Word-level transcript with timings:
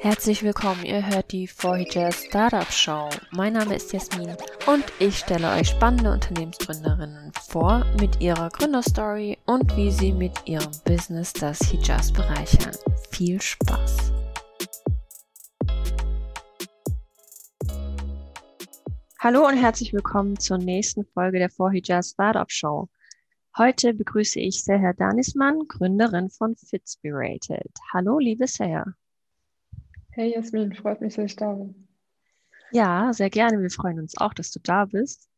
Herzlich 0.00 0.44
willkommen, 0.44 0.84
ihr 0.84 1.04
hört 1.04 1.32
die 1.32 1.48
4 1.48 2.12
Startup 2.12 2.70
Show. 2.70 3.08
Mein 3.32 3.54
Name 3.54 3.74
ist 3.74 3.92
Jasmin 3.92 4.36
und 4.68 4.84
ich 5.00 5.18
stelle 5.18 5.50
euch 5.50 5.70
spannende 5.70 6.12
Unternehmensgründerinnen 6.12 7.32
vor 7.48 7.84
mit 7.98 8.20
ihrer 8.20 8.48
Gründerstory 8.50 9.38
und 9.46 9.76
wie 9.76 9.90
sie 9.90 10.12
mit 10.12 10.46
ihrem 10.46 10.70
Business 10.84 11.32
das 11.32 11.58
Hijaz 11.62 12.12
bereichern. 12.12 12.76
Viel 13.10 13.42
Spaß! 13.42 14.12
Hallo 19.18 19.48
und 19.48 19.56
herzlich 19.56 19.92
willkommen 19.92 20.38
zur 20.38 20.58
nächsten 20.58 21.06
Folge 21.06 21.40
der 21.40 21.50
4 21.50 22.02
Startup 22.04 22.50
Show. 22.52 22.88
Heute 23.56 23.94
begrüße 23.94 24.38
ich 24.38 24.62
Seher 24.62 24.94
Danisman, 24.94 25.66
Gründerin 25.66 26.30
von 26.30 26.54
Fitspirated. 26.54 27.72
Hallo, 27.92 28.20
liebe 28.20 28.46
Seher. 28.46 28.94
Hey 30.18 30.34
Jasmin, 30.34 30.72
freut 30.72 31.00
mich, 31.00 31.14
dass 31.14 31.26
ich 31.26 31.36
da 31.36 31.52
bin. 31.52 31.86
Ja, 32.72 33.12
sehr 33.12 33.30
gerne. 33.30 33.62
Wir 33.62 33.70
freuen 33.70 34.00
uns 34.00 34.16
auch, 34.18 34.34
dass 34.34 34.50
du 34.50 34.58
da 34.58 34.84
bist. 34.84 35.30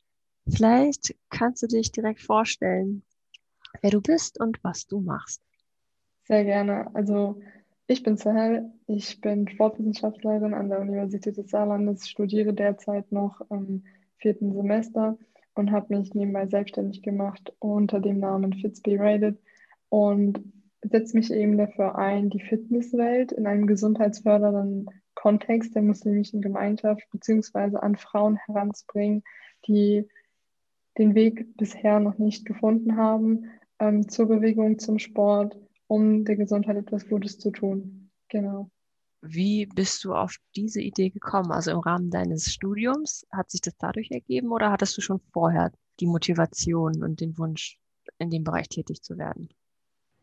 Vielleicht 0.48 1.14
kannst 1.28 1.62
du 1.62 1.66
dich 1.66 1.92
direkt 1.92 2.22
vorstellen, 2.22 3.02
wer 3.82 3.90
du 3.90 4.00
bist 4.00 4.40
und 4.40 4.58
was 4.64 4.86
du 4.86 5.00
machst. 5.00 5.42
Sehr 6.24 6.44
gerne. 6.44 6.88
Also 6.94 7.42
ich 7.88 8.02
bin 8.02 8.16
Sahel, 8.16 8.72
ich 8.86 9.20
bin 9.20 9.46
Sportwissenschaftlerin 9.48 10.54
an 10.54 10.70
der 10.70 10.80
Universität 10.80 11.36
des 11.36 11.50
Saarlandes, 11.50 12.08
studiere 12.08 12.54
derzeit 12.54 13.12
noch 13.12 13.42
im 13.50 13.84
vierten 14.16 14.54
Semester 14.54 15.18
und 15.56 15.72
habe 15.72 15.94
mich 15.94 16.14
nebenbei 16.14 16.46
selbstständig 16.46 17.02
gemacht 17.02 17.52
unter 17.58 18.00
dem 18.00 18.18
Namen 18.18 18.54
Fitspirated 18.54 19.38
und 19.90 20.42
setze 20.82 21.16
mich 21.16 21.32
eben 21.32 21.58
dafür 21.58 21.96
ein, 21.96 22.30
die 22.30 22.40
Fitnesswelt 22.40 23.32
in 23.32 23.46
einem 23.46 23.66
gesundheitsfördernden 23.66 24.86
Kontext 25.14 25.74
der 25.74 25.82
muslimischen 25.82 26.40
Gemeinschaft 26.40 27.02
beziehungsweise 27.10 27.82
an 27.82 27.96
Frauen 27.96 28.36
heranzubringen, 28.36 29.22
die 29.66 30.08
den 30.96 31.14
Weg 31.14 31.56
bisher 31.56 32.00
noch 32.00 32.18
nicht 32.18 32.46
gefunden 32.46 32.96
haben 32.96 33.50
ähm, 33.78 34.08
zur 34.08 34.26
Bewegung, 34.26 34.78
zum 34.78 34.98
Sport, 34.98 35.56
um 35.86 36.24
der 36.24 36.36
Gesundheit 36.36 36.76
etwas 36.76 37.08
Gutes 37.08 37.38
zu 37.38 37.50
tun. 37.50 38.10
Genau. 38.28 38.70
Wie 39.22 39.66
bist 39.66 40.02
du 40.04 40.14
auf 40.14 40.36
diese 40.56 40.80
Idee 40.80 41.10
gekommen? 41.10 41.52
Also 41.52 41.72
im 41.72 41.80
Rahmen 41.80 42.10
deines 42.10 42.52
Studiums, 42.52 43.26
hat 43.30 43.50
sich 43.50 43.60
das 43.60 43.76
dadurch 43.76 44.10
ergeben 44.10 44.50
oder 44.50 44.70
hattest 44.70 44.96
du 44.96 45.02
schon 45.02 45.20
vorher 45.32 45.72
die 46.00 46.06
Motivation 46.06 47.02
und 47.02 47.20
den 47.20 47.36
Wunsch, 47.36 47.78
in 48.18 48.30
dem 48.30 48.44
Bereich 48.44 48.68
tätig 48.68 49.02
zu 49.02 49.18
werden? 49.18 49.50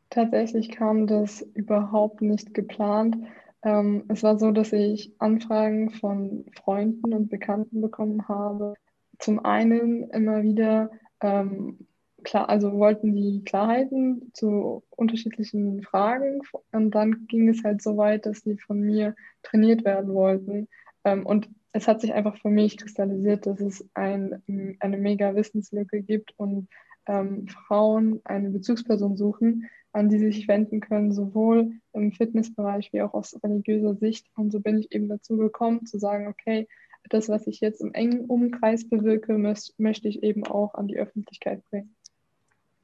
Tatsächlich 0.10 0.70
kam 0.70 1.08
das 1.08 1.42
überhaupt 1.54 2.22
nicht 2.22 2.54
geplant. 2.54 3.18
Ähm, 3.64 4.06
es 4.08 4.24
war 4.24 4.40
so, 4.40 4.52
dass 4.52 4.72
ich 4.72 5.14
Anfragen 5.20 5.90
von 5.92 6.46
Freunden 6.56 7.14
und 7.14 7.30
Bekannten 7.30 7.82
bekommen 7.82 8.28
habe. 8.28 8.76
Zum 9.20 9.44
einen 9.44 10.10
immer 10.12 10.44
wieder, 10.44 10.90
ähm, 11.22 11.88
klar, 12.24 12.50
also 12.50 12.74
wollten 12.74 13.16
die 13.16 13.44
Klarheiten 13.44 14.32
zu 14.34 14.84
unterschiedlichen 14.90 15.84
Fragen 15.84 16.42
und 16.72 16.92
dann 16.92 17.28
ging 17.28 17.50
es 17.50 17.64
halt 17.64 17.82
so 17.82 17.98
weit, 17.98 18.26
dass 18.26 18.44
die 18.44 18.58
von 18.58 18.80
mir 18.80 19.16
trainiert 19.44 19.84
werden 19.84 20.14
wollten. 20.14 20.68
Ähm, 21.04 21.26
und 21.26 21.50
es 21.74 21.88
hat 21.88 22.02
sich 22.02 22.14
einfach 22.14 22.38
für 22.38 22.50
mich 22.50 22.78
kristallisiert, 22.78 23.46
dass 23.46 23.60
es 23.60 23.88
ein, 23.94 24.42
eine 24.80 24.98
mega 24.98 25.36
Wissenslücke 25.36 26.02
gibt 26.02 26.34
und 26.38 26.70
ähm, 27.08 27.48
Frauen 27.48 28.22
eine 28.24 28.50
Bezugsperson 28.50 29.18
suchen, 29.18 29.70
an 29.98 30.10
die 30.10 30.20
sie 30.20 30.32
sich 30.32 30.48
wenden 30.48 30.80
können, 30.80 31.12
sowohl 31.12 31.74
im 31.94 32.12
Fitnessbereich 32.12 32.94
wie 32.94 33.02
auch 33.02 33.14
aus 33.14 33.38
religiöser 33.44 33.96
Sicht. 33.96 34.28
Und 34.36 34.52
so 34.52 34.60
bin 34.60 34.80
ich 34.80 34.92
eben 34.92 35.10
dazu 35.10 35.38
gekommen, 35.38 35.86
zu 35.86 35.98
sagen, 35.98 36.28
okay, 36.28 36.68
das, 37.10 37.30
was 37.30 37.48
ich 37.48 37.60
jetzt 37.62 37.82
im 37.82 37.94
engen 37.94 38.26
Umkreis 38.26 38.88
bewirke, 38.88 39.38
möchte 39.78 40.08
ich 40.08 40.24
eben 40.24 40.46
auch 40.46 40.74
an 40.76 40.88
die 40.88 40.98
Öffentlichkeit 40.98 41.64
bringen. 41.70 41.96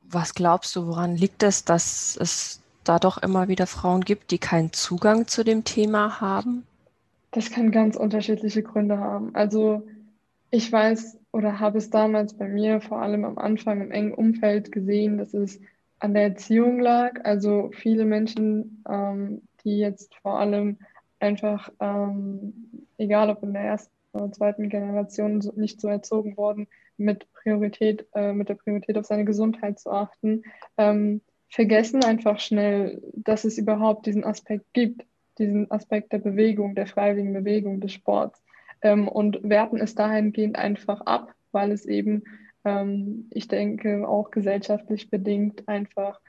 Was 0.01 0.34
glaubst 0.34 0.75
du, 0.75 0.88
woran 0.88 1.16
liegt 1.16 1.44
es, 1.44 1.66
dass 1.66 2.18
es 2.19 2.62
da 2.84 3.00
doch 3.00 3.18
immer 3.18 3.47
wieder 3.47 3.68
Frauen 3.68 4.01
gibt, 4.01 4.31
die 4.31 4.38
keinen 4.38 4.74
Zugang 4.74 5.28
zu 5.28 5.44
dem 5.44 5.63
Thema 5.63 6.19
haben? 6.22 6.63
Das 7.31 7.50
kann 7.50 7.72
ganz 7.72 7.95
unterschiedliche 7.95 8.63
Gründe 8.63 8.97
haben. 8.97 9.34
Also 9.34 9.84
ich 10.51 10.72
weiß 10.72 11.18
oder 11.31 11.59
habe 11.59 11.80
es 11.80 11.90
damals 11.90 12.35
bei 12.35 12.47
mir 12.47 12.80
vor 12.80 13.01
allem 13.01 13.25
am 13.25 13.38
Anfang 13.40 13.81
im 13.81 13.91
engen 13.91 14.13
Umfeld 14.13 14.72
gesehen, 14.72 15.18
dass 15.18 15.34
es 15.34 15.59
an 16.00 16.14
der 16.14 16.24
Erziehung 16.24 16.80
lag. 16.80 17.24
Also 17.24 17.72
viele 17.74 18.06
Menschen, 18.06 18.84
ähm, 18.90 19.42
die 19.64 19.78
jetzt 19.78 20.16
vor 20.16 20.40
allem 20.40 20.78
einfach, 21.20 21.72
ähm, 21.80 22.88
egal 22.98 23.30
ob 23.30 23.44
in 23.44 23.54
der 23.54 23.64
ersten 23.64 23.94
oder 24.14 24.31
zweiten 24.31 24.70
Generation, 24.70 25.40
nicht 25.56 25.81
so 25.81 25.88
erzogen 25.88 26.38
worden, 26.38 26.68
mit 26.98 27.31
Priorität, 27.34 28.06
äh, 28.14 28.34
mit 28.34 28.50
der 28.50 28.56
Priorität 28.56 28.98
auf 28.98 29.06
seine 29.06 29.26
Gesundheit 29.26 29.80
zu 29.80 29.92
achten, 29.92 30.44
ähm, 30.78 31.22
vergessen 31.50 32.04
einfach 32.04 32.40
schnell, 32.40 33.02
dass 33.14 33.46
es 33.46 33.58
überhaupt 33.58 34.06
diesen 34.06 34.24
Aspekt 34.24 34.66
gibt, 34.74 35.06
diesen 35.38 35.70
Aspekt 35.72 36.12
der 36.12 36.20
Bewegung, 36.20 36.75
der 36.75 36.88
freiwilligen 36.88 37.34
Bewegung, 37.34 37.80
des 37.80 37.94
Sports 37.94 38.42
ähm, 38.81 39.08
und 39.08 39.40
werten 39.44 39.78
es 39.78 39.96
dahingehend 39.96 40.58
einfach 40.58 41.02
ab, 41.02 41.34
weil 41.52 41.72
es 41.72 41.86
eben 41.86 42.24
ähm, 42.66 43.28
ich 43.31 43.47
denke, 43.47 44.07
auch 44.07 44.31
gesellschaftlich 44.31 45.09
bedingt 45.09 45.68
einfach 45.68 46.19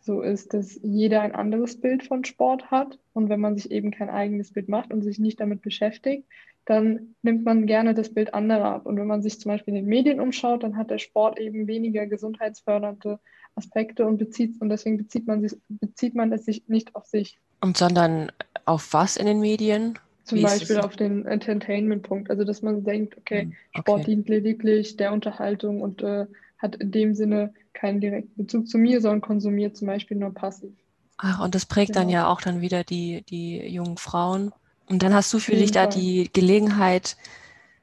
so 0.00 0.22
ist, 0.22 0.54
dass 0.54 0.78
jeder 0.82 1.20
ein 1.22 1.34
anderes 1.34 1.80
Bild 1.80 2.04
von 2.04 2.24
Sport 2.24 2.70
hat. 2.70 2.98
Und 3.12 3.28
wenn 3.28 3.40
man 3.40 3.56
sich 3.56 3.70
eben 3.70 3.90
kein 3.90 4.10
eigenes 4.10 4.52
Bild 4.52 4.68
macht 4.68 4.92
und 4.92 5.02
sich 5.02 5.18
nicht 5.18 5.40
damit 5.40 5.60
beschäftigt, 5.60 6.24
dann 6.64 7.14
nimmt 7.22 7.44
man 7.44 7.66
gerne 7.66 7.94
das 7.94 8.12
Bild 8.12 8.34
anderer 8.34 8.66
ab. 8.66 8.86
Und 8.86 8.98
wenn 8.98 9.06
man 9.06 9.22
sich 9.22 9.40
zum 9.40 9.50
Beispiel 9.50 9.74
in 9.74 9.84
den 9.84 9.88
Medien 9.88 10.20
umschaut, 10.20 10.62
dann 10.62 10.76
hat 10.76 10.90
der 10.90 10.98
Sport 10.98 11.38
eben 11.38 11.66
weniger 11.66 12.06
gesundheitsfördernde 12.06 13.18
Aspekte 13.54 14.06
und 14.06 14.18
bezieht 14.18 14.60
und 14.60 14.68
deswegen 14.68 14.98
bezieht 14.98 15.26
man 15.26 15.40
sich, 15.40 15.58
bezieht 15.68 16.14
man 16.14 16.32
es 16.32 16.44
sich 16.44 16.68
nicht 16.68 16.94
auf 16.94 17.06
sich. 17.06 17.38
Und 17.60 17.76
sondern 17.76 18.30
auf 18.66 18.92
was 18.92 19.16
in 19.16 19.26
den 19.26 19.40
Medien? 19.40 19.98
Zum 20.28 20.42
Beispiel 20.42 20.78
auf 20.78 20.96
den 20.96 21.26
Entertainment-Punkt. 21.26 22.30
Also, 22.30 22.44
dass 22.44 22.62
man 22.62 22.84
denkt, 22.84 23.16
okay, 23.16 23.42
hm, 23.42 23.48
okay, 23.48 23.80
Sport 23.80 24.06
dient 24.06 24.28
lediglich 24.28 24.96
der 24.96 25.12
Unterhaltung 25.12 25.80
und 25.80 26.02
äh, 26.02 26.26
hat 26.58 26.76
in 26.76 26.90
dem 26.90 27.14
Sinne 27.14 27.54
keinen 27.72 28.00
direkten 28.00 28.44
Bezug 28.44 28.68
zu 28.68 28.78
mir, 28.78 29.00
sondern 29.00 29.20
konsumiert 29.20 29.76
zum 29.76 29.86
Beispiel 29.86 30.16
nur 30.16 30.34
passiv. 30.34 30.72
Ach, 31.16 31.40
und 31.40 31.54
das 31.54 31.66
prägt 31.66 31.92
genau. 31.92 32.00
dann 32.00 32.08
ja 32.10 32.28
auch 32.28 32.40
dann 32.40 32.60
wieder 32.60 32.84
die, 32.84 33.22
die 33.28 33.58
jungen 33.66 33.96
Frauen. 33.96 34.52
Und 34.86 35.02
dann 35.02 35.14
hast 35.14 35.32
du 35.32 35.38
für 35.38 35.56
dich 35.56 35.70
da 35.70 35.86
die 35.86 36.30
Gelegenheit 36.32 37.16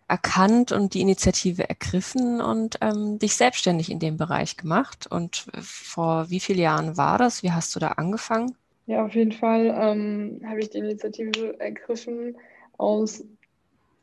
erkannt 0.07 0.71
und 0.71 0.93
die 0.93 1.01
Initiative 1.01 1.67
ergriffen 1.67 2.41
und 2.41 2.77
ähm, 2.81 3.19
dich 3.19 3.35
selbstständig 3.35 3.89
in 3.89 3.99
dem 3.99 4.17
Bereich 4.17 4.57
gemacht. 4.57 5.07
Und 5.07 5.47
vor 5.59 6.29
wie 6.29 6.39
vielen 6.39 6.59
Jahren 6.59 6.97
war 6.97 7.17
das? 7.17 7.43
Wie 7.43 7.51
hast 7.51 7.75
du 7.75 7.79
da 7.79 7.89
angefangen? 7.89 8.55
Ja, 8.87 9.05
auf 9.05 9.15
jeden 9.15 9.31
Fall 9.31 9.73
ähm, 9.75 10.41
habe 10.45 10.59
ich 10.59 10.69
die 10.69 10.77
Initiative 10.77 11.59
ergriffen 11.59 12.37
aus 12.77 13.25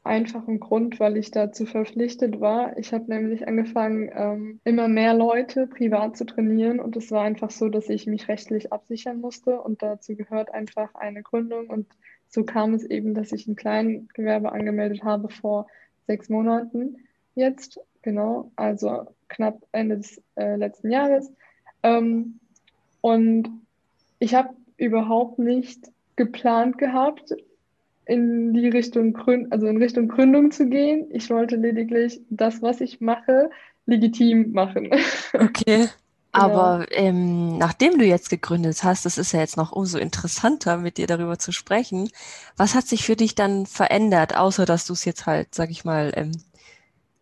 einfachem 0.04 0.58
Grund, 0.58 0.98
weil 0.98 1.16
ich 1.16 1.30
dazu 1.30 1.66
verpflichtet 1.66 2.40
war. 2.40 2.76
Ich 2.76 2.92
habe 2.92 3.04
nämlich 3.06 3.46
angefangen, 3.46 4.10
ähm, 4.12 4.60
immer 4.64 4.88
mehr 4.88 5.14
Leute 5.14 5.68
privat 5.68 6.16
zu 6.16 6.24
trainieren 6.24 6.80
und 6.80 6.96
es 6.96 7.12
war 7.12 7.22
einfach 7.22 7.50
so, 7.50 7.68
dass 7.68 7.88
ich 7.88 8.08
mich 8.08 8.26
rechtlich 8.26 8.72
absichern 8.72 9.20
musste 9.20 9.60
und 9.60 9.82
dazu 9.82 10.16
gehört 10.16 10.52
einfach 10.52 10.94
eine 10.96 11.22
Gründung 11.22 11.68
und 11.68 11.86
so 12.28 12.44
kam 12.44 12.74
es 12.74 12.84
eben, 12.84 13.14
dass 13.14 13.30
ich 13.30 13.46
ein 13.46 13.54
Kleingewerbe 13.54 14.50
angemeldet 14.50 15.04
habe 15.04 15.28
vor 15.28 15.68
sechs 16.08 16.28
Monaten 16.28 16.96
jetzt, 17.36 17.78
genau, 18.00 18.50
also 18.56 19.06
knapp 19.28 19.62
Ende 19.70 19.98
des 19.98 20.20
äh, 20.34 20.56
letzten 20.56 20.90
Jahres. 20.90 21.30
Ähm, 21.84 22.40
und 23.00 23.48
ich 24.18 24.34
habe 24.34 24.54
überhaupt 24.82 25.38
nicht 25.38 25.80
geplant 26.16 26.78
gehabt, 26.78 27.34
in 28.04 28.52
die 28.52 28.68
Richtung 28.68 29.12
Gründ 29.12 29.52
also 29.52 29.66
in 29.66 29.76
Richtung 29.76 30.08
Gründung 30.08 30.50
zu 30.50 30.68
gehen. 30.68 31.06
Ich 31.10 31.30
wollte 31.30 31.56
lediglich 31.56 32.20
das, 32.30 32.60
was 32.62 32.80
ich 32.80 33.00
mache, 33.00 33.50
legitim 33.86 34.52
machen. 34.52 34.90
Okay. 35.34 35.88
Genau. 36.34 36.46
Aber 36.46 36.86
ähm, 36.92 37.58
nachdem 37.58 37.98
du 37.98 38.06
jetzt 38.06 38.30
gegründet 38.30 38.82
hast, 38.84 39.04
das 39.04 39.18
ist 39.18 39.32
ja 39.32 39.40
jetzt 39.40 39.58
noch 39.58 39.70
umso 39.70 39.98
interessanter, 39.98 40.78
mit 40.78 40.96
dir 40.96 41.06
darüber 41.06 41.38
zu 41.38 41.52
sprechen. 41.52 42.08
Was 42.56 42.74
hat 42.74 42.86
sich 42.86 43.04
für 43.04 43.16
dich 43.16 43.34
dann 43.34 43.66
verändert, 43.66 44.34
außer 44.34 44.64
dass 44.64 44.86
du 44.86 44.94
es 44.94 45.04
jetzt 45.04 45.26
halt, 45.26 45.54
sag 45.54 45.70
ich 45.70 45.84
mal, 45.84 46.10
ähm, 46.16 46.32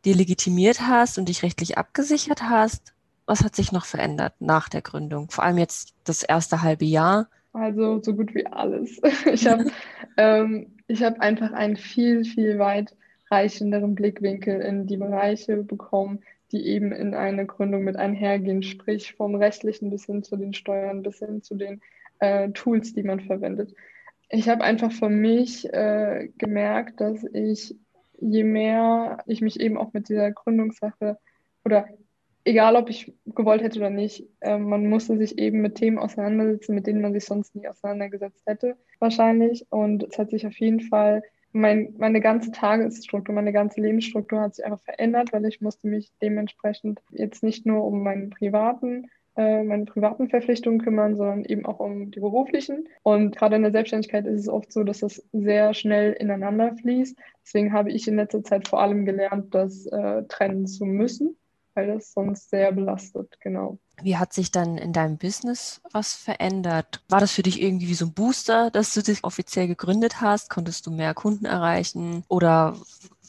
dir 0.04 0.14
legitimiert 0.14 0.82
hast 0.82 1.18
und 1.18 1.28
dich 1.28 1.42
rechtlich 1.42 1.76
abgesichert 1.76 2.42
hast? 2.42 2.94
Was 3.26 3.42
hat 3.42 3.56
sich 3.56 3.72
noch 3.72 3.84
verändert 3.84 4.34
nach 4.38 4.68
der 4.68 4.82
Gründung? 4.82 5.28
Vor 5.30 5.42
allem 5.42 5.58
jetzt 5.58 5.92
das 6.04 6.22
erste 6.22 6.62
halbe 6.62 6.84
Jahr. 6.84 7.28
Also 7.52 8.00
so 8.02 8.14
gut 8.14 8.34
wie 8.34 8.46
alles. 8.46 9.00
Ich 9.32 9.46
habe 9.46 9.70
ähm, 10.16 10.76
hab 10.90 11.20
einfach 11.20 11.52
einen 11.52 11.76
viel, 11.76 12.24
viel 12.24 12.58
weitreichenderen 12.58 13.94
Blickwinkel 13.94 14.60
in 14.60 14.86
die 14.86 14.96
Bereiche 14.96 15.58
bekommen, 15.58 16.20
die 16.52 16.66
eben 16.66 16.92
in 16.92 17.14
eine 17.14 17.46
Gründung 17.46 17.84
mit 17.84 17.96
einhergehen, 17.96 18.62
sprich 18.62 19.14
vom 19.14 19.34
rechtlichen 19.34 19.90
bis 19.90 20.06
hin 20.06 20.22
zu 20.22 20.36
den 20.36 20.54
Steuern, 20.54 21.02
bis 21.02 21.18
hin 21.18 21.42
zu 21.42 21.54
den 21.54 21.80
äh, 22.18 22.50
Tools, 22.50 22.92
die 22.92 23.02
man 23.02 23.20
verwendet. 23.20 23.74
Ich 24.28 24.48
habe 24.48 24.62
einfach 24.62 24.92
für 24.92 25.08
mich 25.08 25.72
äh, 25.72 26.28
gemerkt, 26.38 27.00
dass 27.00 27.24
ich, 27.32 27.76
je 28.20 28.44
mehr 28.44 29.18
ich 29.26 29.40
mich 29.40 29.58
eben 29.58 29.76
auch 29.76 29.92
mit 29.92 30.08
dieser 30.08 30.30
Gründungssache 30.30 31.18
oder 31.64 31.88
egal 32.50 32.74
ob 32.76 32.90
ich 32.90 33.12
gewollt 33.26 33.62
hätte 33.62 33.78
oder 33.78 33.90
nicht, 33.90 34.26
äh, 34.40 34.58
man 34.58 34.88
musste 34.88 35.16
sich 35.16 35.38
eben 35.38 35.60
mit 35.60 35.76
Themen 35.76 35.98
auseinandersetzen, 35.98 36.74
mit 36.74 36.86
denen 36.86 37.00
man 37.00 37.12
sich 37.12 37.24
sonst 37.24 37.54
nie 37.54 37.68
auseinandergesetzt 37.68 38.42
hätte, 38.44 38.76
wahrscheinlich. 38.98 39.66
Und 39.70 40.02
es 40.02 40.18
hat 40.18 40.30
sich 40.30 40.46
auf 40.46 40.58
jeden 40.58 40.80
Fall, 40.80 41.22
mein, 41.52 41.94
meine 41.98 42.20
ganze 42.20 42.50
Tagesstruktur, 42.50 43.34
meine 43.34 43.52
ganze 43.52 43.80
Lebensstruktur 43.80 44.40
hat 44.40 44.54
sich 44.56 44.64
einfach 44.64 44.82
verändert, 44.82 45.32
weil 45.32 45.44
ich 45.46 45.60
musste 45.60 45.88
mich 45.88 46.10
dementsprechend 46.20 47.00
jetzt 47.10 47.42
nicht 47.42 47.66
nur 47.66 47.84
um 47.84 48.02
meinen 48.02 48.30
privaten 48.30 49.08
äh, 49.36 49.62
meine 49.62 49.84
privaten 49.84 50.28
Verpflichtungen 50.28 50.82
kümmern, 50.82 51.14
sondern 51.14 51.44
eben 51.44 51.64
auch 51.64 51.78
um 51.78 52.10
die 52.10 52.18
beruflichen. 52.18 52.88
Und 53.04 53.36
gerade 53.36 53.56
in 53.56 53.62
der 53.62 53.70
Selbstständigkeit 53.70 54.26
ist 54.26 54.40
es 54.40 54.48
oft 54.48 54.72
so, 54.72 54.82
dass 54.82 55.00
das 55.00 55.24
sehr 55.32 55.72
schnell 55.72 56.12
ineinander 56.12 56.74
fließt. 56.74 57.16
Deswegen 57.44 57.72
habe 57.72 57.92
ich 57.92 58.08
in 58.08 58.16
letzter 58.16 58.42
Zeit 58.42 58.66
vor 58.66 58.80
allem 58.80 59.04
gelernt, 59.04 59.54
das 59.54 59.86
äh, 59.86 60.24
trennen 60.24 60.66
zu 60.66 60.84
müssen 60.84 61.36
weil 61.74 61.86
das 61.88 62.12
sonst 62.12 62.50
sehr 62.50 62.72
belastet, 62.72 63.36
genau. 63.40 63.78
Wie 64.02 64.16
hat 64.16 64.32
sich 64.32 64.50
dann 64.50 64.78
in 64.78 64.92
deinem 64.92 65.18
Business 65.18 65.80
was 65.92 66.14
verändert? 66.14 67.02
War 67.08 67.20
das 67.20 67.32
für 67.32 67.42
dich 67.42 67.60
irgendwie 67.60 67.88
wie 67.88 67.94
so 67.94 68.06
ein 68.06 68.14
Booster, 68.14 68.70
dass 68.70 68.94
du 68.94 69.02
dich 69.02 69.24
offiziell 69.24 69.66
gegründet 69.66 70.20
hast? 70.20 70.48
Konntest 70.48 70.86
du 70.86 70.90
mehr 70.90 71.14
Kunden 71.14 71.44
erreichen? 71.44 72.24
Oder 72.28 72.76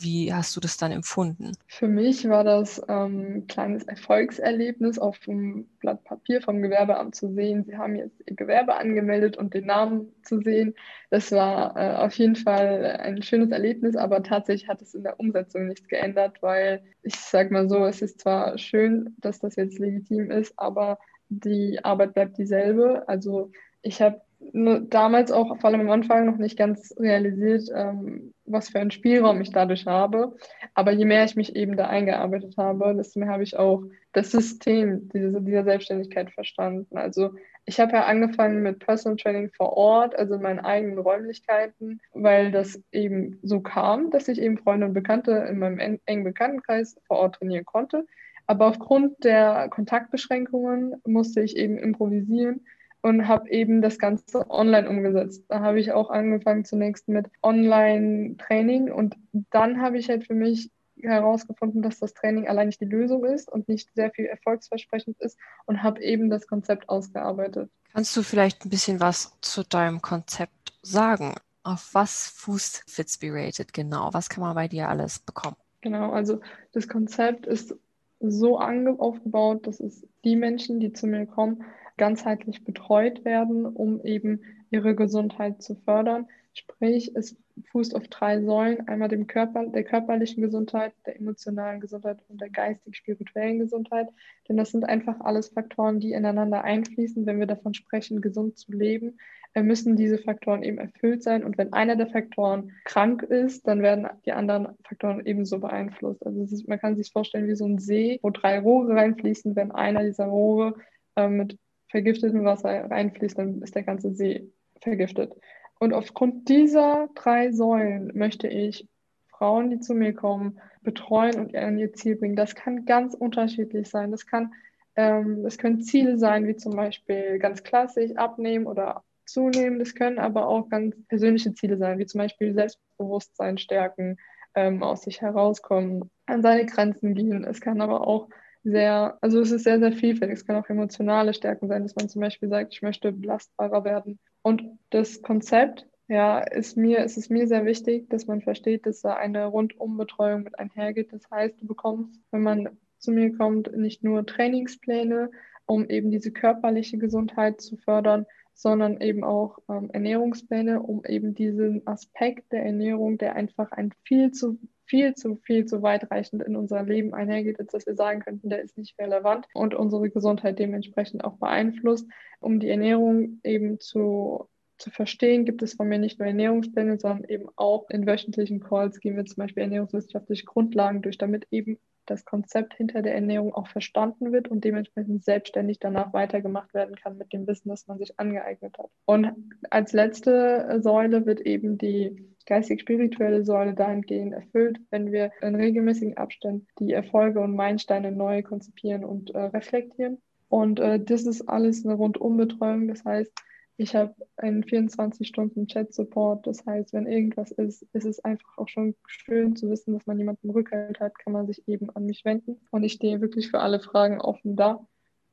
wie 0.01 0.33
hast 0.33 0.55
du 0.55 0.59
das 0.59 0.77
dann 0.77 0.91
empfunden? 0.91 1.53
Für 1.67 1.87
mich 1.87 2.27
war 2.27 2.43
das 2.43 2.81
ähm, 2.87 3.35
ein 3.35 3.47
kleines 3.47 3.83
Erfolgserlebnis, 3.83 4.99
auf 4.99 5.19
dem 5.19 5.67
Blatt 5.79 6.03
Papier 6.03 6.41
vom 6.41 6.61
Gewerbeamt 6.61 7.15
zu 7.15 7.33
sehen. 7.33 7.63
Sie 7.63 7.77
haben 7.77 7.95
jetzt 7.95 8.21
ihr 8.25 8.35
Gewerbe 8.35 8.75
angemeldet 8.75 9.37
und 9.37 9.53
den 9.53 9.65
Namen 9.65 10.13
zu 10.23 10.41
sehen. 10.41 10.75
Das 11.09 11.31
war 11.31 11.75
äh, 11.77 11.95
auf 11.97 12.13
jeden 12.15 12.35
Fall 12.35 12.97
ein 12.99 13.21
schönes 13.21 13.51
Erlebnis, 13.51 13.95
aber 13.95 14.23
tatsächlich 14.23 14.69
hat 14.69 14.81
es 14.81 14.93
in 14.93 15.03
der 15.03 15.19
Umsetzung 15.19 15.67
nichts 15.67 15.87
geändert, 15.87 16.41
weil 16.41 16.83
ich 17.03 17.15
sage 17.15 17.53
mal 17.53 17.69
so, 17.69 17.85
es 17.85 18.01
ist 18.01 18.19
zwar 18.19 18.57
schön, 18.57 19.15
dass 19.19 19.39
das 19.39 19.55
jetzt 19.55 19.79
legitim 19.79 20.31
ist, 20.31 20.53
aber 20.57 20.99
die 21.29 21.83
Arbeit 21.83 22.13
bleibt 22.13 22.37
dieselbe. 22.37 23.07
Also 23.07 23.51
ich 23.81 24.01
habe 24.01 24.21
damals 24.53 25.31
auch 25.31 25.57
vor 25.59 25.69
allem 25.69 25.81
am 25.81 25.89
Anfang 25.89 26.25
noch 26.25 26.37
nicht 26.37 26.57
ganz 26.57 26.93
realisiert, 26.97 27.69
ähm, 27.73 28.33
was 28.51 28.69
für 28.69 28.79
einen 28.79 28.91
Spielraum 28.91 29.41
ich 29.41 29.51
dadurch 29.51 29.85
habe. 29.85 30.35
Aber 30.73 30.91
je 30.91 31.05
mehr 31.05 31.23
ich 31.23 31.35
mich 31.35 31.55
eben 31.55 31.75
da 31.77 31.87
eingearbeitet 31.87 32.55
habe, 32.57 32.95
desto 32.95 33.19
mehr 33.19 33.29
habe 33.29 33.43
ich 33.43 33.57
auch 33.57 33.83
das 34.13 34.31
System 34.31 35.09
dieser, 35.09 35.39
dieser 35.39 35.63
Selbstständigkeit 35.63 36.31
verstanden. 36.31 36.97
Also 36.97 37.31
ich 37.65 37.79
habe 37.79 37.93
ja 37.93 38.05
angefangen 38.05 38.61
mit 38.63 38.79
Personal 38.79 39.17
Training 39.17 39.51
vor 39.55 39.73
Ort, 39.73 40.17
also 40.17 40.35
in 40.35 40.41
meinen 40.41 40.59
eigenen 40.59 40.97
Räumlichkeiten, 40.97 42.01
weil 42.13 42.51
das 42.51 42.81
eben 42.91 43.39
so 43.43 43.61
kam, 43.61 44.09
dass 44.09 44.27
ich 44.27 44.41
eben 44.41 44.57
Freunde 44.57 44.87
und 44.87 44.93
Bekannte 44.93 45.31
in 45.49 45.59
meinem 45.59 45.99
engen 46.05 46.23
Bekanntenkreis 46.23 46.97
vor 47.07 47.17
Ort 47.17 47.35
trainieren 47.35 47.65
konnte. 47.65 48.05
Aber 48.47 48.67
aufgrund 48.67 49.23
der 49.23 49.69
Kontaktbeschränkungen 49.69 50.95
musste 51.05 51.41
ich 51.41 51.55
eben 51.55 51.77
improvisieren 51.77 52.65
und 53.01 53.27
habe 53.27 53.49
eben 53.49 53.81
das 53.81 53.97
Ganze 53.97 54.49
online 54.49 54.89
umgesetzt. 54.89 55.43
Da 55.49 55.61
habe 55.61 55.79
ich 55.79 55.91
auch 55.91 56.09
angefangen 56.09 56.65
zunächst 56.65 57.07
mit 57.07 57.27
Online-Training 57.41 58.91
und 58.91 59.15
dann 59.49 59.81
habe 59.81 59.97
ich 59.97 60.09
halt 60.09 60.25
für 60.25 60.35
mich 60.35 60.69
herausgefunden, 61.01 61.81
dass 61.81 61.99
das 61.99 62.13
Training 62.13 62.47
allein 62.47 62.67
nicht 62.67 62.81
die 62.81 62.85
Lösung 62.85 63.25
ist 63.25 63.51
und 63.51 63.67
nicht 63.67 63.89
sehr 63.95 64.11
viel 64.11 64.25
erfolgsversprechend 64.25 65.19
ist 65.19 65.37
und 65.65 65.81
habe 65.81 66.01
eben 66.01 66.29
das 66.29 66.45
Konzept 66.47 66.89
ausgearbeitet. 66.89 67.71
Kannst 67.93 68.15
du 68.15 68.21
vielleicht 68.21 68.65
ein 68.65 68.69
bisschen 68.69 68.99
was 68.99 69.35
zu 69.41 69.63
deinem 69.63 70.01
Konzept 70.01 70.73
sagen? 70.83 71.33
Auf 71.63 71.89
was 71.93 72.27
fußt 72.27 72.83
Fitspirated 72.87 73.73
genau? 73.73 74.09
Was 74.13 74.29
kann 74.29 74.41
man 74.41 74.55
bei 74.55 74.67
dir 74.67 74.89
alles 74.89 75.19
bekommen? 75.19 75.57
Genau, 75.81 76.11
also 76.11 76.39
das 76.73 76.87
Konzept 76.87 77.47
ist 77.47 77.75
so 78.19 78.59
aufgebaut, 78.59 79.65
dass 79.65 79.79
es 79.79 80.05
die 80.23 80.35
Menschen, 80.35 80.79
die 80.79 80.93
zu 80.93 81.07
mir 81.07 81.25
kommen, 81.25 81.63
ganzheitlich 82.01 82.63
betreut 82.63 83.23
werden, 83.25 83.67
um 83.67 84.03
eben 84.03 84.41
ihre 84.71 84.95
Gesundheit 84.95 85.61
zu 85.61 85.75
fördern. 85.75 86.25
Sprich, 86.51 87.15
es 87.15 87.37
fußt 87.71 87.95
auf 87.95 88.07
drei 88.07 88.41
Säulen, 88.41 88.87
einmal 88.87 89.07
dem 89.07 89.27
Körper, 89.27 89.67
der 89.67 89.83
körperlichen 89.83 90.41
Gesundheit, 90.41 90.93
der 91.05 91.17
emotionalen 91.17 91.79
Gesundheit 91.79 92.17
und 92.27 92.41
der 92.41 92.49
geistig-spirituellen 92.49 93.59
Gesundheit. 93.59 94.07
Denn 94.49 94.57
das 94.57 94.71
sind 94.71 94.83
einfach 94.83 95.19
alles 95.19 95.49
Faktoren, 95.49 95.99
die 95.99 96.13
ineinander 96.13 96.63
einfließen. 96.63 97.27
Wenn 97.27 97.39
wir 97.39 97.45
davon 97.45 97.75
sprechen, 97.75 98.19
gesund 98.19 98.57
zu 98.57 98.71
leben, 98.71 99.19
äh, 99.53 99.61
müssen 99.61 99.95
diese 99.95 100.17
Faktoren 100.17 100.63
eben 100.63 100.79
erfüllt 100.79 101.21
sein. 101.21 101.43
Und 101.43 101.59
wenn 101.59 101.71
einer 101.71 101.95
der 101.95 102.07
Faktoren 102.07 102.71
krank 102.83 103.21
ist, 103.21 103.67
dann 103.67 103.83
werden 103.83 104.07
die 104.25 104.31
anderen 104.31 104.69
Faktoren 104.83 105.23
ebenso 105.23 105.59
beeinflusst. 105.59 106.25
Also 106.25 106.41
ist, 106.41 106.67
man 106.67 106.79
kann 106.79 106.95
sich 106.95 107.11
vorstellen 107.11 107.47
wie 107.47 107.55
so 107.55 107.67
ein 107.67 107.77
See, 107.77 108.17
wo 108.23 108.31
drei 108.31 108.57
Rohre 108.57 108.95
reinfließen. 108.95 109.55
Wenn 109.55 109.71
einer 109.71 110.03
dieser 110.03 110.25
Rohre 110.25 110.73
äh, 111.15 111.29
mit 111.29 111.59
vergiftetem 111.91 112.43
Wasser 112.43 112.89
reinfließt, 112.89 113.37
dann 113.37 113.61
ist 113.61 113.75
der 113.75 113.83
ganze 113.83 114.13
See 114.13 114.49
vergiftet. 114.81 115.33
Und 115.79 115.93
aufgrund 115.93 116.49
dieser 116.49 117.09
drei 117.15 117.51
Säulen 117.51 118.11
möchte 118.13 118.47
ich 118.47 118.87
Frauen, 119.29 119.69
die 119.69 119.79
zu 119.79 119.93
mir 119.93 120.13
kommen, 120.13 120.59
betreuen 120.83 121.39
und 121.39 121.55
an 121.55 121.77
ihr 121.77 121.93
Ziel 121.93 122.15
bringen. 122.15 122.35
Das 122.35 122.55
kann 122.55 122.85
ganz 122.85 123.13
unterschiedlich 123.13 123.89
sein. 123.89 124.11
Das 124.11 124.25
kann, 124.25 124.53
ähm, 124.95 125.43
das 125.43 125.57
können 125.57 125.81
Ziele 125.81 126.17
sein, 126.17 126.47
wie 126.47 126.55
zum 126.55 126.75
Beispiel 126.75 127.39
ganz 127.39 127.63
klassisch 127.63 128.15
abnehmen 128.15 128.67
oder 128.67 129.03
zunehmen. 129.25 129.79
Das 129.79 129.95
können 129.95 130.19
aber 130.19 130.47
auch 130.47 130.69
ganz 130.69 130.95
persönliche 131.07 131.53
Ziele 131.53 131.77
sein, 131.77 131.97
wie 131.97 132.05
zum 132.05 132.19
Beispiel 132.19 132.53
Selbstbewusstsein 132.53 133.57
stärken, 133.57 134.17
ähm, 134.53 134.83
aus 134.83 135.03
sich 135.03 135.21
herauskommen, 135.21 136.09
an 136.25 136.41
seine 136.41 136.65
Grenzen 136.65 137.15
gehen. 137.15 137.43
Es 137.43 137.61
kann 137.61 137.81
aber 137.81 138.07
auch 138.07 138.29
sehr, 138.63 139.17
also 139.21 139.39
es 139.39 139.51
ist 139.51 139.63
sehr, 139.63 139.79
sehr 139.79 139.91
vielfältig. 139.91 140.37
Es 140.37 140.45
kann 140.45 140.55
auch 140.55 140.69
emotionale 140.69 141.33
Stärken 141.33 141.67
sein, 141.67 141.83
dass 141.83 141.95
man 141.95 142.09
zum 142.09 142.21
Beispiel 142.21 142.49
sagt, 142.49 142.73
ich 142.73 142.81
möchte 142.81 143.11
belastbarer 143.11 143.83
werden. 143.83 144.19
Und 144.41 144.63
das 144.89 145.21
Konzept, 145.21 145.87
ja, 146.07 146.39
ist 146.39 146.77
mir, 146.77 146.99
ist 146.99 147.17
es 147.17 147.29
mir 147.29 147.47
sehr 147.47 147.65
wichtig, 147.65 148.09
dass 148.09 148.27
man 148.27 148.41
versteht, 148.41 148.85
dass 148.85 149.01
da 149.01 149.15
eine 149.15 149.45
Rundumbetreuung 149.45 150.43
mit 150.43 150.59
einhergeht. 150.59 151.11
Das 151.13 151.29
heißt, 151.31 151.61
du 151.61 151.67
bekommst, 151.67 152.19
wenn 152.31 152.43
man 152.43 152.69
zu 152.97 153.11
mir 153.11 153.35
kommt, 153.35 153.75
nicht 153.75 154.03
nur 154.03 154.25
Trainingspläne, 154.25 155.31
um 155.65 155.85
eben 155.87 156.11
diese 156.11 156.31
körperliche 156.31 156.97
Gesundheit 156.97 157.61
zu 157.61 157.77
fördern, 157.77 158.25
sondern 158.53 159.01
eben 159.01 159.23
auch 159.23 159.59
ähm, 159.69 159.89
Ernährungspläne, 159.91 160.81
um 160.81 161.03
eben 161.05 161.33
diesen 161.33 161.85
Aspekt 161.87 162.51
der 162.51 162.63
Ernährung, 162.65 163.17
der 163.17 163.35
einfach 163.35 163.71
ein 163.71 163.91
viel 164.03 164.31
zu 164.31 164.59
viel 164.91 165.13
zu, 165.15 165.37
viel 165.37 165.65
zu 165.65 165.81
weitreichend 165.81 166.43
in 166.43 166.57
unser 166.57 166.83
Leben 166.83 167.13
einhergeht, 167.13 167.61
als 167.61 167.71
dass 167.71 167.85
wir 167.85 167.95
sagen 167.95 168.19
könnten, 168.19 168.49
der 168.49 168.61
ist 168.61 168.77
nicht 168.77 168.99
relevant 168.99 169.47
und 169.53 169.73
unsere 169.73 170.09
Gesundheit 170.09 170.59
dementsprechend 170.59 171.23
auch 171.23 171.37
beeinflusst. 171.37 172.09
Um 172.41 172.59
die 172.59 172.69
Ernährung 172.69 173.39
eben 173.45 173.79
zu, 173.79 174.49
zu 174.77 174.89
verstehen, 174.89 175.45
gibt 175.45 175.61
es 175.61 175.75
von 175.75 175.87
mir 175.87 175.97
nicht 175.97 176.19
nur 176.19 176.27
Ernährungspläne, 176.27 176.99
sondern 176.99 177.23
eben 177.23 177.47
auch 177.55 177.89
in 177.89 178.05
wöchentlichen 178.05 178.59
Calls 178.59 178.99
gehen 178.99 179.15
wir 179.15 179.23
zum 179.23 179.37
Beispiel 179.37 179.63
ernährungswissenschaftliche 179.63 180.43
Grundlagen 180.43 181.01
durch, 181.01 181.17
damit 181.17 181.47
eben 181.51 181.79
das 182.11 182.25
Konzept 182.25 182.73
hinter 182.75 183.01
der 183.01 183.15
Ernährung 183.15 183.53
auch 183.53 183.67
verstanden 183.67 184.31
wird 184.31 184.49
und 184.49 184.63
dementsprechend 184.63 185.23
selbstständig 185.23 185.79
danach 185.79 186.13
weitergemacht 186.13 186.73
werden 186.73 186.95
kann 186.95 187.17
mit 187.17 187.33
dem 187.33 187.47
Wissen, 187.47 187.69
das 187.69 187.87
man 187.87 187.97
sich 187.97 188.19
angeeignet 188.19 188.77
hat. 188.77 188.89
Und 189.05 189.31
als 189.69 189.93
letzte 189.93 190.79
Säule 190.81 191.25
wird 191.25 191.41
eben 191.41 191.77
die 191.77 192.31
geistig-spirituelle 192.45 193.45
Säule 193.45 193.73
dahingehend 193.73 194.33
erfüllt, 194.33 194.79
wenn 194.89 195.11
wir 195.11 195.31
in 195.41 195.55
regelmäßigen 195.55 196.17
Abständen 196.17 196.67
die 196.79 196.91
Erfolge 196.91 197.39
und 197.39 197.55
Meilensteine 197.55 198.11
neu 198.11 198.43
konzipieren 198.43 199.05
und 199.05 199.31
äh, 199.31 199.39
reflektieren. 199.39 200.17
Und 200.49 200.79
äh, 200.79 200.99
das 200.99 201.25
ist 201.25 201.47
alles 201.47 201.85
eine 201.85 201.95
Rundumbetreuung. 201.95 202.87
Das 202.89 203.05
heißt, 203.05 203.31
ich 203.81 203.95
habe 203.95 204.13
einen 204.37 204.63
24-Stunden-Chat-Support. 204.63 206.45
Das 206.45 206.65
heißt, 206.65 206.93
wenn 206.93 207.07
irgendwas 207.07 207.51
ist, 207.51 207.83
ist 207.93 208.05
es 208.05 208.23
einfach 208.23 208.57
auch 208.57 208.67
schon 208.67 208.95
schön 209.07 209.55
zu 209.55 209.69
wissen, 209.69 209.93
dass 209.93 210.05
man 210.05 210.19
jemanden 210.19 210.51
Rückhalt 210.51 210.99
hat, 210.99 211.17
kann 211.17 211.33
man 211.33 211.47
sich 211.47 211.67
eben 211.67 211.89
an 211.89 212.05
mich 212.05 212.23
wenden. 212.23 212.61
Und 212.69 212.83
ich 212.83 212.93
stehe 212.93 213.21
wirklich 213.21 213.49
für 213.49 213.59
alle 213.59 213.79
Fragen 213.79 214.21
offen 214.21 214.55
da. 214.55 214.85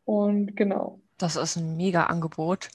Und 0.05 0.57
genau. 0.57 1.01
Das 1.19 1.37
ist 1.37 1.57
ein 1.57 1.77
mega 1.77 2.05
Angebot. 2.05 2.71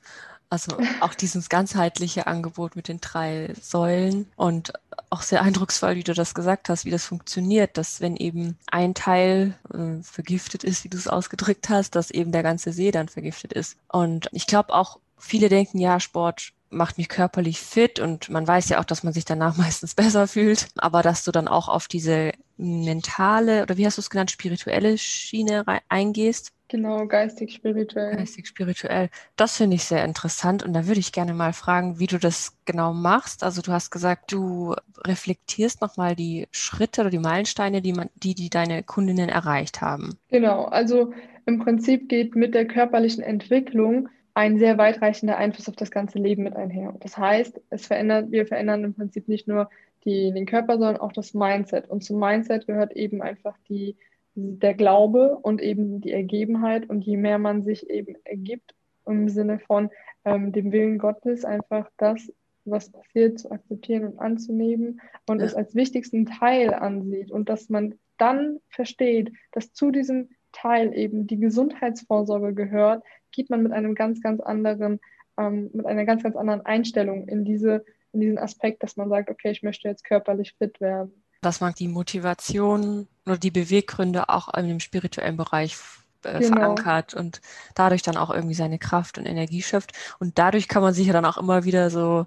Also 0.50 0.78
auch 1.00 1.16
dieses 1.16 1.50
ganzheitliche 1.50 2.28
Angebot 2.28 2.76
mit 2.76 2.88
den 2.88 3.02
drei 3.02 3.52
Säulen 3.60 4.28
und 4.36 4.74
auch 5.10 5.24
sehr 5.24 5.42
eindrucksvoll, 5.42 5.96
wie 5.96 6.04
du 6.04 6.14
das 6.14 6.36
gesagt 6.36 6.70
hast, 6.70 6.86
wie 6.86 6.92
das 6.92 7.06
funktioniert, 7.06 7.76
dass 7.78 8.02
wenn 8.02 8.16
eben 8.16 8.60
ein 8.68 8.94
Teil 8.94 9.56
äh, 9.74 10.04
vergiftet 10.04 10.64
ist, 10.64 10.84
wie 10.84 10.90
du 10.90 10.98
es 10.98 11.08
ausgedrückt 11.08 11.70
hast, 11.70 11.96
dass 11.96 12.12
eben 12.12 12.32
der 12.32 12.44
ganze 12.44 12.72
See 12.72 12.92
dann 12.92 13.08
vergiftet 13.08 13.54
ist. 13.54 13.78
Und 13.88 14.30
ich 14.32 14.46
glaube 14.46 14.76
auch, 14.76 15.00
viele 15.24 15.50
denken, 15.50 15.80
ja, 15.80 16.00
Sport 16.00 16.54
macht 16.70 16.98
mich 16.98 17.08
körperlich 17.08 17.60
fit 17.60 18.00
und 18.00 18.30
man 18.30 18.48
weiß 18.48 18.70
ja 18.70 18.80
auch, 18.80 18.86
dass 18.86 19.04
man 19.04 19.14
sich 19.14 19.26
danach 19.26 19.58
meistens 19.58 19.96
besser 19.96 20.28
fühlt, 20.28 20.68
aber 20.76 21.02
dass 21.02 21.24
du 21.24 21.32
dann 21.32 21.48
auch 21.48 21.70
auf 21.70 21.88
diese 21.88 22.32
mentale 22.58 23.64
oder 23.64 23.78
wie 23.78 23.86
hast 23.86 23.98
du 23.98 24.02
es 24.02 24.10
genannt, 24.10 24.32
spirituelle 24.32 24.98
Schiene 24.98 25.66
eingehst 25.90 26.54
Genau, 26.74 27.06
geistig, 27.06 27.54
spirituell. 27.54 28.16
Geistig, 28.16 28.48
spirituell. 28.48 29.10
Das 29.36 29.58
finde 29.58 29.76
ich 29.76 29.84
sehr 29.84 30.04
interessant 30.04 30.64
und 30.64 30.74
da 30.74 30.88
würde 30.88 31.00
ich 31.00 31.12
gerne 31.12 31.36
mal 31.36 31.54
fragen, 31.54 32.00
wie 32.00 32.08
du 32.08 32.18
das 32.18 32.58
genau 32.66 32.94
machst. 32.94 33.44
Also 33.44 33.62
du 33.62 33.72
hast 33.72 33.92
gesagt, 33.92 34.32
du 34.32 34.74
reflektierst 35.06 35.82
nochmal 35.82 36.16
die 36.16 36.48
Schritte 36.50 37.02
oder 37.02 37.12
die 37.12 37.20
Meilensteine, 37.20 37.84
die, 37.84 37.94
man, 37.94 38.10
die, 38.16 38.34
die 38.34 38.50
deine 38.50 38.82
Kundinnen 38.82 39.30
erreicht 39.30 39.82
haben. 39.82 40.18
Genau, 40.30 40.66
also 40.66 41.14
im 41.46 41.60
Prinzip 41.60 42.10
geht 42.10 42.36
mit 42.36 42.56
der 42.56 42.66
körperlichen 42.66 43.22
Entwicklung 43.22 44.10
ein 44.34 44.58
sehr 44.58 44.78
weitreichender 44.78 45.38
Einfluss 45.38 45.70
auf 45.70 45.76
das 45.76 45.92
ganze 45.92 46.18
Leben 46.18 46.44
mit 46.44 46.56
einher. 46.56 46.94
Das 47.00 47.18
heißt, 47.18 47.62
es 47.70 47.86
verändert, 47.86 48.32
wir 48.32 48.48
verändern 48.48 48.84
im 48.84 48.94
Prinzip 48.94 49.28
nicht 49.28 49.48
nur 49.48 49.70
die, 50.06 50.32
den 50.32 50.46
Körper, 50.46 50.78
sondern 50.78 50.98
auch 50.98 51.14
das 51.14 51.34
Mindset. 51.34 51.90
Und 51.90 52.04
zum 52.04 52.20
Mindset 52.20 52.68
gehört 52.68 52.94
eben 52.94 53.22
einfach 53.22 53.56
die 53.70 53.96
der 54.36 54.74
Glaube 54.74 55.38
und 55.42 55.62
eben 55.62 56.02
die 56.02 56.12
Ergebenheit. 56.12 56.90
Und 56.90 57.06
je 57.06 57.18
mehr 57.18 57.38
man 57.38 57.62
sich 57.62 57.90
eben 57.90 58.16
ergibt, 58.24 58.74
im 59.06 59.30
Sinne 59.30 59.60
von 59.60 59.90
ähm, 60.26 60.52
dem 60.52 60.72
Willen 60.72 60.98
Gottes, 60.98 61.46
einfach 61.46 61.90
das, 61.98 62.32
was 62.66 62.90
passiert, 62.92 63.40
zu 63.40 63.52
akzeptieren 63.52 64.06
und 64.06 64.20
anzunehmen 64.20 65.02
und 65.28 65.40
ja. 65.40 65.46
es 65.46 65.54
als 65.54 65.76
wichtigsten 65.76 66.26
Teil 66.26 66.74
ansieht 66.74 67.30
und 67.30 67.50
dass 67.50 67.70
man 67.70 67.96
dann 68.18 68.60
versteht, 68.70 69.34
dass 69.52 69.74
zu 69.74 69.92
diesem 69.92 70.30
Teil 70.54 70.94
eben 70.96 71.28
die 71.28 71.40
Gesundheitsvorsorge 71.40 72.54
gehört, 72.54 73.04
geht 73.34 73.50
man 73.50 73.64
mit 73.64 73.74
einem 73.74 73.96
ganz, 73.96 74.22
ganz 74.22 74.40
anderen, 74.40 75.00
ähm, 75.38 75.70
mit 75.74 75.86
einer 75.86 76.06
ganz, 76.06 76.24
ganz 76.24 76.36
anderen 76.36 76.66
Einstellung 76.66 77.28
in 77.28 77.44
diese, 77.44 77.84
in 78.14 78.22
diesen 78.22 78.38
Aspekt, 78.38 78.84
dass 78.84 78.96
man 78.96 79.10
sagt, 79.10 79.30
okay, 79.30 79.52
ich 79.52 79.64
möchte 79.64 79.88
jetzt 79.88 80.06
körperlich 80.06 80.56
fit 80.58 80.80
werden 80.80 81.24
dass 81.44 81.62
man 81.62 81.74
die 81.74 81.88
Motivation 81.88 83.08
oder 83.26 83.38
die 83.38 83.52
Beweggründe 83.52 84.30
auch 84.30 84.54
in 84.54 84.68
dem 84.68 84.80
spirituellen 84.80 85.38
Bereich 85.38 85.76
äh, 86.24 86.40
genau. 86.40 86.56
verankert 86.56 87.14
und 87.14 87.42
dadurch 87.76 88.02
dann 88.02 88.18
auch 88.18 88.30
irgendwie 88.30 88.56
seine 88.56 88.80
Kraft 88.80 89.18
und 89.18 89.26
Energie 89.26 89.62
schöpft. 89.62 89.94
Und 90.20 90.40
dadurch 90.40 90.68
kann 90.68 90.82
man 90.82 90.94
sich 90.94 91.08
ja 91.08 91.14
dann 91.14 91.26
auch 91.26 91.38
immer 91.38 91.64
wieder 91.64 91.90
so 91.90 92.26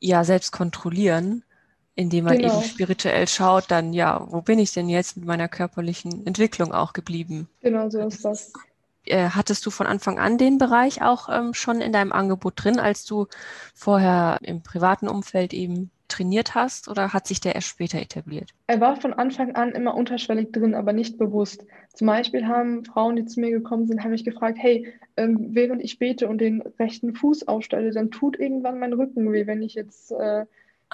ja 0.00 0.24
selbst 0.24 0.52
kontrollieren, 0.52 1.44
indem 1.94 2.24
man 2.24 2.38
genau. 2.38 2.58
eben 2.58 2.68
spirituell 2.68 3.28
schaut, 3.28 3.70
dann 3.70 3.92
ja, 3.92 4.26
wo 4.30 4.40
bin 4.40 4.58
ich 4.58 4.72
denn 4.72 4.88
jetzt 4.88 5.16
mit 5.16 5.26
meiner 5.26 5.48
körperlichen 5.48 6.26
Entwicklung 6.26 6.72
auch 6.72 6.92
geblieben? 6.92 7.48
Genau, 7.60 7.90
so 7.90 8.00
ist 8.00 8.24
das. 8.24 8.52
Äh, 9.04 9.30
hattest 9.30 9.66
du 9.66 9.70
von 9.70 9.86
Anfang 9.86 10.18
an 10.18 10.38
den 10.38 10.58
Bereich 10.58 11.02
auch 11.02 11.28
ähm, 11.28 11.54
schon 11.54 11.80
in 11.80 11.92
deinem 11.92 12.12
Angebot 12.12 12.54
drin, 12.56 12.78
als 12.78 13.04
du 13.04 13.26
vorher 13.74 14.38
im 14.42 14.62
privaten 14.62 15.08
Umfeld 15.08 15.52
eben 15.52 15.90
trainiert 16.12 16.54
hast 16.54 16.88
oder 16.88 17.12
hat 17.12 17.26
sich 17.26 17.40
der 17.40 17.54
erst 17.54 17.68
später 17.68 17.98
etabliert? 17.98 18.50
Er 18.66 18.80
war 18.80 18.96
von 18.96 19.14
Anfang 19.14 19.54
an 19.54 19.72
immer 19.72 19.94
unterschwellig 19.94 20.52
drin, 20.52 20.74
aber 20.74 20.92
nicht 20.92 21.18
bewusst. 21.18 21.64
Zum 21.94 22.06
Beispiel 22.06 22.46
haben 22.46 22.84
Frauen, 22.84 23.16
die 23.16 23.24
zu 23.24 23.40
mir 23.40 23.50
gekommen 23.50 23.86
sind, 23.86 24.02
haben 24.02 24.10
mich 24.10 24.24
gefragt, 24.24 24.58
hey, 24.60 24.92
ähm, 25.16 25.48
während 25.50 25.82
ich 25.82 25.98
bete 25.98 26.28
und 26.28 26.38
den 26.38 26.62
rechten 26.78 27.14
Fuß 27.14 27.48
aufstelle, 27.48 27.90
dann 27.92 28.10
tut 28.10 28.38
irgendwann 28.38 28.78
mein 28.78 28.92
Rücken 28.92 29.32
weh, 29.32 29.46
wenn 29.46 29.62
ich 29.62 29.74
jetzt 29.74 30.12
äh, 30.12 30.44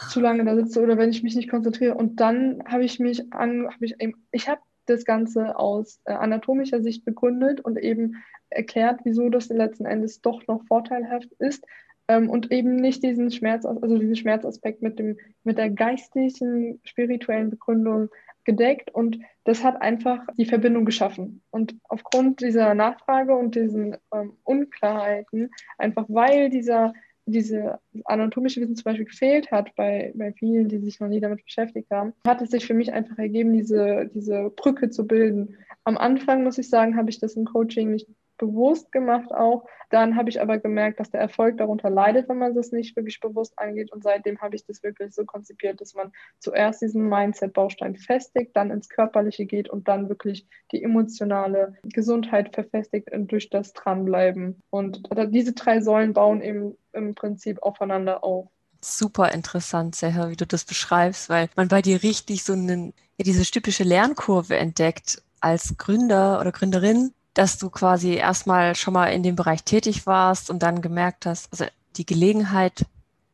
zu 0.08 0.20
lange 0.20 0.44
da 0.44 0.54
sitze 0.54 0.80
oder 0.80 0.96
wenn 0.96 1.10
ich 1.10 1.22
mich 1.22 1.34
nicht 1.34 1.50
konzentriere. 1.50 1.94
Und 1.94 2.20
dann 2.20 2.62
habe 2.66 2.84
ich 2.84 3.00
mich 3.00 3.32
an, 3.32 3.68
habe 3.68 3.84
ich 3.84 4.00
eben, 4.00 4.14
ich 4.30 4.48
habe 4.48 4.60
das 4.88 5.04
Ganze 5.04 5.58
aus 5.58 6.00
äh, 6.04 6.12
anatomischer 6.12 6.82
Sicht 6.82 7.04
begründet 7.04 7.60
und 7.60 7.78
eben 7.78 8.16
erklärt, 8.50 9.00
wieso 9.04 9.28
das 9.28 9.48
letzten 9.48 9.84
Endes 9.84 10.20
doch 10.20 10.46
noch 10.46 10.64
vorteilhaft 10.66 11.32
ist, 11.38 11.64
ähm, 12.08 12.30
und 12.30 12.50
eben 12.50 12.76
nicht 12.76 13.02
diesen 13.02 13.30
Schmerz, 13.30 13.64
also 13.64 13.98
diesen 13.98 14.16
Schmerzaspekt 14.16 14.82
mit 14.82 14.98
dem, 14.98 15.18
mit 15.44 15.58
der 15.58 15.70
geistigen, 15.70 16.80
spirituellen 16.84 17.50
Begründung 17.50 18.08
gedeckt 18.44 18.90
und 18.94 19.18
das 19.44 19.62
hat 19.62 19.80
einfach 19.82 20.26
die 20.38 20.46
Verbindung 20.46 20.86
geschaffen. 20.86 21.42
Und 21.50 21.76
aufgrund 21.84 22.40
dieser 22.40 22.74
Nachfrage 22.74 23.36
und 23.36 23.54
diesen 23.54 23.96
ähm, 24.12 24.32
Unklarheiten, 24.42 25.50
einfach 25.76 26.06
weil 26.08 26.48
dieser 26.48 26.94
diese 27.28 27.78
anatomische 28.04 28.60
Wissen 28.60 28.76
zum 28.76 28.84
Beispiel 28.84 29.04
gefehlt 29.04 29.50
hat 29.50 29.74
bei, 29.76 30.12
bei 30.14 30.32
vielen, 30.32 30.68
die 30.68 30.78
sich 30.78 31.00
noch 31.00 31.08
nie 31.08 31.20
damit 31.20 31.44
beschäftigt 31.44 31.90
haben, 31.90 32.12
hat 32.26 32.42
es 32.42 32.50
sich 32.50 32.66
für 32.66 32.74
mich 32.74 32.92
einfach 32.92 33.18
ergeben, 33.18 33.52
diese, 33.52 34.10
diese 34.14 34.50
Brücke 34.50 34.90
zu 34.90 35.06
bilden. 35.06 35.56
Am 35.84 35.96
Anfang, 35.96 36.44
muss 36.44 36.58
ich 36.58 36.68
sagen, 36.68 36.96
habe 36.96 37.10
ich 37.10 37.18
das 37.18 37.34
im 37.34 37.44
Coaching 37.44 37.92
nicht 37.92 38.08
bewusst 38.38 38.92
gemacht 38.92 39.32
auch. 39.32 39.66
Dann 39.90 40.16
habe 40.16 40.30
ich 40.30 40.40
aber 40.40 40.58
gemerkt, 40.58 41.00
dass 41.00 41.10
der 41.10 41.20
Erfolg 41.20 41.58
darunter 41.58 41.90
leidet, 41.90 42.28
wenn 42.28 42.38
man 42.38 42.54
das 42.54 42.72
nicht 42.72 42.96
wirklich 42.96 43.20
bewusst 43.20 43.58
angeht. 43.58 43.92
Und 43.92 44.02
seitdem 44.02 44.40
habe 44.40 44.56
ich 44.56 44.64
das 44.64 44.82
wirklich 44.82 45.14
so 45.14 45.24
konzipiert, 45.24 45.80
dass 45.80 45.94
man 45.94 46.12
zuerst 46.38 46.80
diesen 46.80 47.08
Mindset-Baustein 47.08 47.96
festigt, 47.96 48.52
dann 48.54 48.70
ins 48.70 48.88
Körperliche 48.88 49.46
geht 49.46 49.68
und 49.68 49.88
dann 49.88 50.08
wirklich 50.08 50.46
die 50.72 50.82
emotionale 50.82 51.74
Gesundheit 51.82 52.54
verfestigt 52.54 53.08
durch 53.12 53.50
das 53.50 53.72
Dranbleiben. 53.72 54.62
Und 54.70 55.02
diese 55.28 55.52
drei 55.52 55.80
Säulen 55.80 56.12
bauen 56.12 56.40
eben 56.40 56.76
im 56.92 57.14
Prinzip 57.14 57.62
aufeinander 57.62 58.24
auf 58.24 58.48
super 58.80 59.32
interessant, 59.32 59.96
Seher, 59.96 60.30
wie 60.30 60.36
du 60.36 60.46
das 60.46 60.64
beschreibst, 60.64 61.28
weil 61.28 61.48
man 61.56 61.68
bei 61.68 61.82
dir 61.82 62.02
richtig 62.02 62.44
so 62.44 62.52
einen, 62.52 62.94
ja, 63.16 63.24
diese 63.24 63.42
typische 63.42 63.84
Lernkurve 63.84 64.56
entdeckt 64.56 65.20
als 65.40 65.76
Gründer 65.78 66.40
oder 66.40 66.52
Gründerin, 66.52 67.12
dass 67.38 67.56
du 67.56 67.70
quasi 67.70 68.14
erstmal 68.14 68.74
schon 68.74 68.94
mal 68.94 69.12
in 69.12 69.22
dem 69.22 69.36
Bereich 69.36 69.62
tätig 69.62 70.08
warst 70.08 70.50
und 70.50 70.60
dann 70.60 70.82
gemerkt 70.82 71.24
hast, 71.24 71.52
also 71.52 71.66
die 71.96 72.04
Gelegenheit 72.04 72.84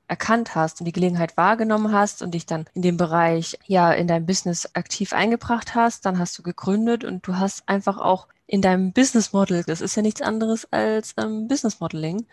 erkannt 0.09 0.55
hast 0.55 0.79
und 0.79 0.85
die 0.85 0.93
Gelegenheit 0.93 1.39
wahrgenommen 1.39 1.91
hast 1.91 2.21
und 2.21 2.33
dich 2.33 2.45
dann 2.45 2.67
in 2.75 2.83
dem 2.83 2.99
Bereich 2.99 3.59
ja 3.65 3.95
in 3.95 4.07
deinem 4.07 4.27
Business 4.27 4.69
aktiv 4.75 5.15
eingebracht 5.15 5.75
hast, 5.75 6.05
dann 6.05 6.19
hast 6.19 6.37
du 6.37 6.43
gegründet 6.43 7.03
und 7.03 7.27
du 7.27 7.39
hast 7.39 7.67
einfach 7.67 7.97
auch 7.97 8.29
in 8.47 8.61
deinem 8.61 8.93
Business 8.93 9.33
Model, 9.33 9.65
das 9.65 9.81
ist 9.81 9.97
ja 9.97 10.03
nichts 10.03 10.21
anderes 10.21 10.71
als 10.71 11.15
ähm, 11.17 11.49
Business 11.49 11.81
Modeling, 11.81 12.27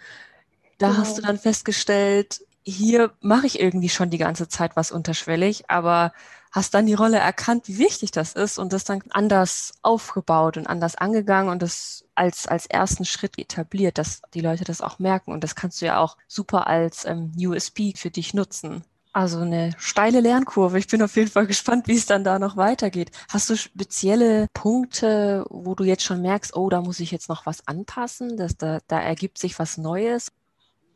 da 0.77 0.89
genau. 0.89 0.99
hast 0.99 1.17
du 1.17 1.21
dann 1.21 1.39
festgestellt, 1.39 2.41
hier 2.63 3.13
mache 3.21 3.47
ich 3.47 3.61
irgendwie 3.61 3.87
schon 3.87 4.09
die 4.09 4.17
ganze 4.17 4.49
Zeit 4.49 4.75
was 4.75 4.91
unterschwellig, 4.91 5.69
aber 5.69 6.11
hast 6.51 6.73
dann 6.73 6.85
die 6.85 6.93
Rolle 6.93 7.17
erkannt, 7.17 7.67
wie 7.67 7.77
wichtig 7.77 8.11
das 8.11 8.33
ist 8.33 8.57
und 8.57 8.73
das 8.73 8.83
dann 8.83 9.01
anders 9.09 9.73
aufgebaut 9.81 10.57
und 10.57 10.67
anders 10.67 10.95
angegangen 10.95 11.49
und 11.51 11.61
das 11.61 12.05
als, 12.15 12.47
als 12.47 12.65
ersten 12.65 13.05
Schritt 13.05 13.39
etabliert, 13.39 13.97
dass 13.97 14.21
die 14.33 14.41
Leute 14.41 14.63
das 14.63 14.81
auch 14.81 14.99
merken. 14.99 15.31
Und 15.31 15.43
das 15.43 15.55
kannst 15.55 15.81
du 15.81 15.85
ja 15.85 15.99
auch 15.99 16.17
super 16.27 16.67
als 16.67 17.05
ähm, 17.05 17.31
USP 17.37 17.93
für 17.95 18.09
dich 18.09 18.33
nutzen. 18.33 18.83
Also 19.13 19.39
eine 19.39 19.71
steile 19.77 20.21
Lernkurve. 20.21 20.77
Ich 20.77 20.87
bin 20.87 21.01
auf 21.01 21.15
jeden 21.17 21.29
Fall 21.29 21.45
gespannt, 21.45 21.87
wie 21.87 21.95
es 21.95 22.05
dann 22.05 22.23
da 22.23 22.39
noch 22.39 22.55
weitergeht. 22.55 23.11
Hast 23.29 23.49
du 23.49 23.57
spezielle 23.57 24.47
Punkte, 24.53 25.45
wo 25.49 25.75
du 25.75 25.83
jetzt 25.83 26.03
schon 26.03 26.21
merkst, 26.21 26.55
oh, 26.55 26.69
da 26.69 26.81
muss 26.81 27.01
ich 27.01 27.11
jetzt 27.11 27.27
noch 27.27 27.45
was 27.45 27.67
anpassen, 27.67 28.37
dass 28.37 28.55
da, 28.55 28.79
da 28.87 29.01
ergibt 29.01 29.37
sich 29.37 29.59
was 29.59 29.77
Neues? 29.77 30.31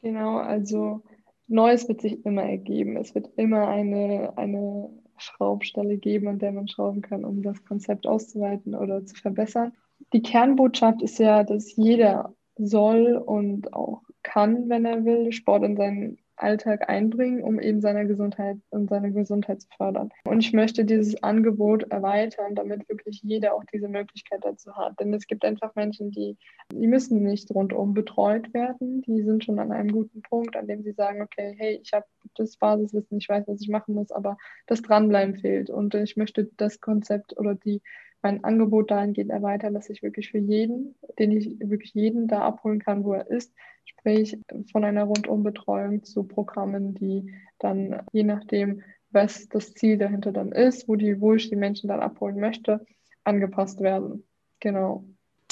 Genau, 0.02 0.38
also 0.38 1.02
Neues 1.48 1.90
wird 1.90 2.02
sich 2.02 2.26
immer 2.26 2.44
ergeben. 2.44 2.96
Es 2.96 3.14
wird 3.16 3.30
immer 3.36 3.68
eine, 3.68 4.32
eine 4.38 4.90
Schraubstelle 5.18 5.98
geben, 5.98 6.28
an 6.28 6.40
der 6.40 6.52
man 6.52 6.68
schrauben 6.68 7.02
kann, 7.02 7.26
um 7.26 7.42
das 7.42 7.64
Konzept 7.66 8.08
auszuweiten 8.08 8.76
oder 8.76 9.06
zu 9.06 9.16
verbessern. 9.16 9.74
Die 10.14 10.22
Kernbotschaft 10.22 11.02
ist 11.02 11.20
ja, 11.20 11.44
dass 11.44 11.76
jeder 11.76 12.34
soll 12.58 13.16
und 13.16 13.74
auch 13.74 14.02
kann, 14.24 14.70
wenn 14.70 14.86
er 14.86 15.06
will, 15.06 15.32
Sport 15.32 15.64
in 15.64 15.78
seinen 15.78 16.18
Alltag 16.38 16.90
einbringen, 16.90 17.44
um 17.44 17.60
eben 17.60 17.82
seine 17.82 18.08
Gesundheit 18.08 18.58
und 18.70 18.90
seine 18.90 19.12
Gesundheit 19.12 19.62
zu 19.62 19.68
fördern. 19.76 20.10
Und 20.26 20.40
ich 20.40 20.54
möchte 20.54 20.86
dieses 20.86 21.22
Angebot 21.24 21.84
erweitern, 21.92 22.56
damit 22.56 22.88
wirklich 22.90 23.22
jeder 23.24 23.54
auch 23.54 23.64
diese 23.74 23.88
Möglichkeit 23.88 24.44
dazu 24.44 24.76
hat. 24.76 25.00
Denn 25.00 25.14
es 25.14 25.28
gibt 25.28 25.46
einfach 25.46 25.76
Menschen, 25.76 26.12
die, 26.12 26.38
die 26.72 26.88
müssen 26.88 27.24
nicht 27.24 27.50
rundum 27.52 27.94
betreut 27.94 28.54
werden. 28.54 29.02
Die 29.04 29.24
sind 29.24 29.44
schon 29.44 29.60
an 29.60 29.72
einem 29.72 29.92
guten 29.92 30.22
Punkt, 30.22 30.56
an 30.56 30.68
dem 30.68 30.84
sie 30.84 30.94
sagen, 30.94 31.22
okay, 31.22 31.56
hey, 31.58 31.80
ich 31.82 31.94
habe 31.94 32.06
das 32.36 32.58
Basiswissen, 32.58 33.18
ich 33.18 33.30
weiß, 33.30 33.46
was 33.48 33.62
ich 33.62 33.70
machen 33.70 33.96
muss, 33.96 34.12
aber 34.12 34.38
das 34.68 34.82
Dranbleiben 34.82 35.36
fehlt. 35.36 35.70
Und 35.70 35.94
ich 35.96 36.18
möchte 36.18 36.50
das 36.58 36.82
Konzept 36.82 37.38
oder 37.38 37.56
die 37.56 37.82
mein 38.26 38.44
Angebot 38.44 38.90
dahingehend 38.90 39.30
erweitern, 39.30 39.76
dass 39.76 39.88
ich 39.88 40.02
wirklich 40.02 40.32
für 40.32 40.40
jeden, 40.40 40.96
den 41.20 41.32
ich 41.32 41.60
wirklich 41.60 41.94
jeden 41.94 42.28
da 42.28 42.42
abholen 42.42 42.80
kann, 42.80 43.04
wo 43.04 43.14
er 43.14 43.28
ist, 43.30 43.54
sprich 43.86 44.40
von 44.72 44.84
einer 44.84 45.04
Rundumbetreuung 45.04 46.04
zu 46.04 46.24
Programmen, 46.24 46.96
die 46.96 47.36
dann 47.60 48.02
je 48.14 48.24
nachdem, 48.24 48.82
was 49.12 49.48
das 49.48 49.76
Ziel 49.76 50.00
dahinter 50.00 50.32
dann 50.32 50.52
ist, 50.52 50.88
wo, 50.88 50.96
die, 50.96 51.22
wo 51.22 51.36
ich 51.36 51.52
die 51.52 51.56
Menschen 51.56 51.88
dann 51.88 52.00
abholen 52.00 52.40
möchte, 52.40 52.84
angepasst 53.24 53.80
werden. 53.82 54.28
Genau. 54.60 55.06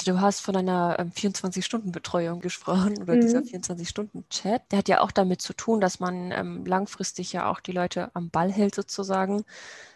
Du 0.04 0.20
hast 0.20 0.40
von 0.40 0.56
einer 0.56 0.98
24-Stunden-Betreuung 0.98 2.36
ähm, 2.36 2.40
gesprochen 2.40 3.00
oder 3.00 3.14
mhm. 3.14 3.20
dieser 3.20 3.40
24-Stunden-Chat. 3.40 4.62
Der 4.70 4.78
hat 4.78 4.88
ja 4.88 5.00
auch 5.00 5.10
damit 5.10 5.40
zu 5.42 5.54
tun, 5.54 5.80
dass 5.80 6.00
man 6.00 6.32
ähm, 6.32 6.64
langfristig 6.64 7.32
ja 7.32 7.50
auch 7.50 7.60
die 7.60 7.72
Leute 7.72 8.10
am 8.14 8.30
Ball 8.30 8.52
hält 8.52 8.74
sozusagen 8.74 9.44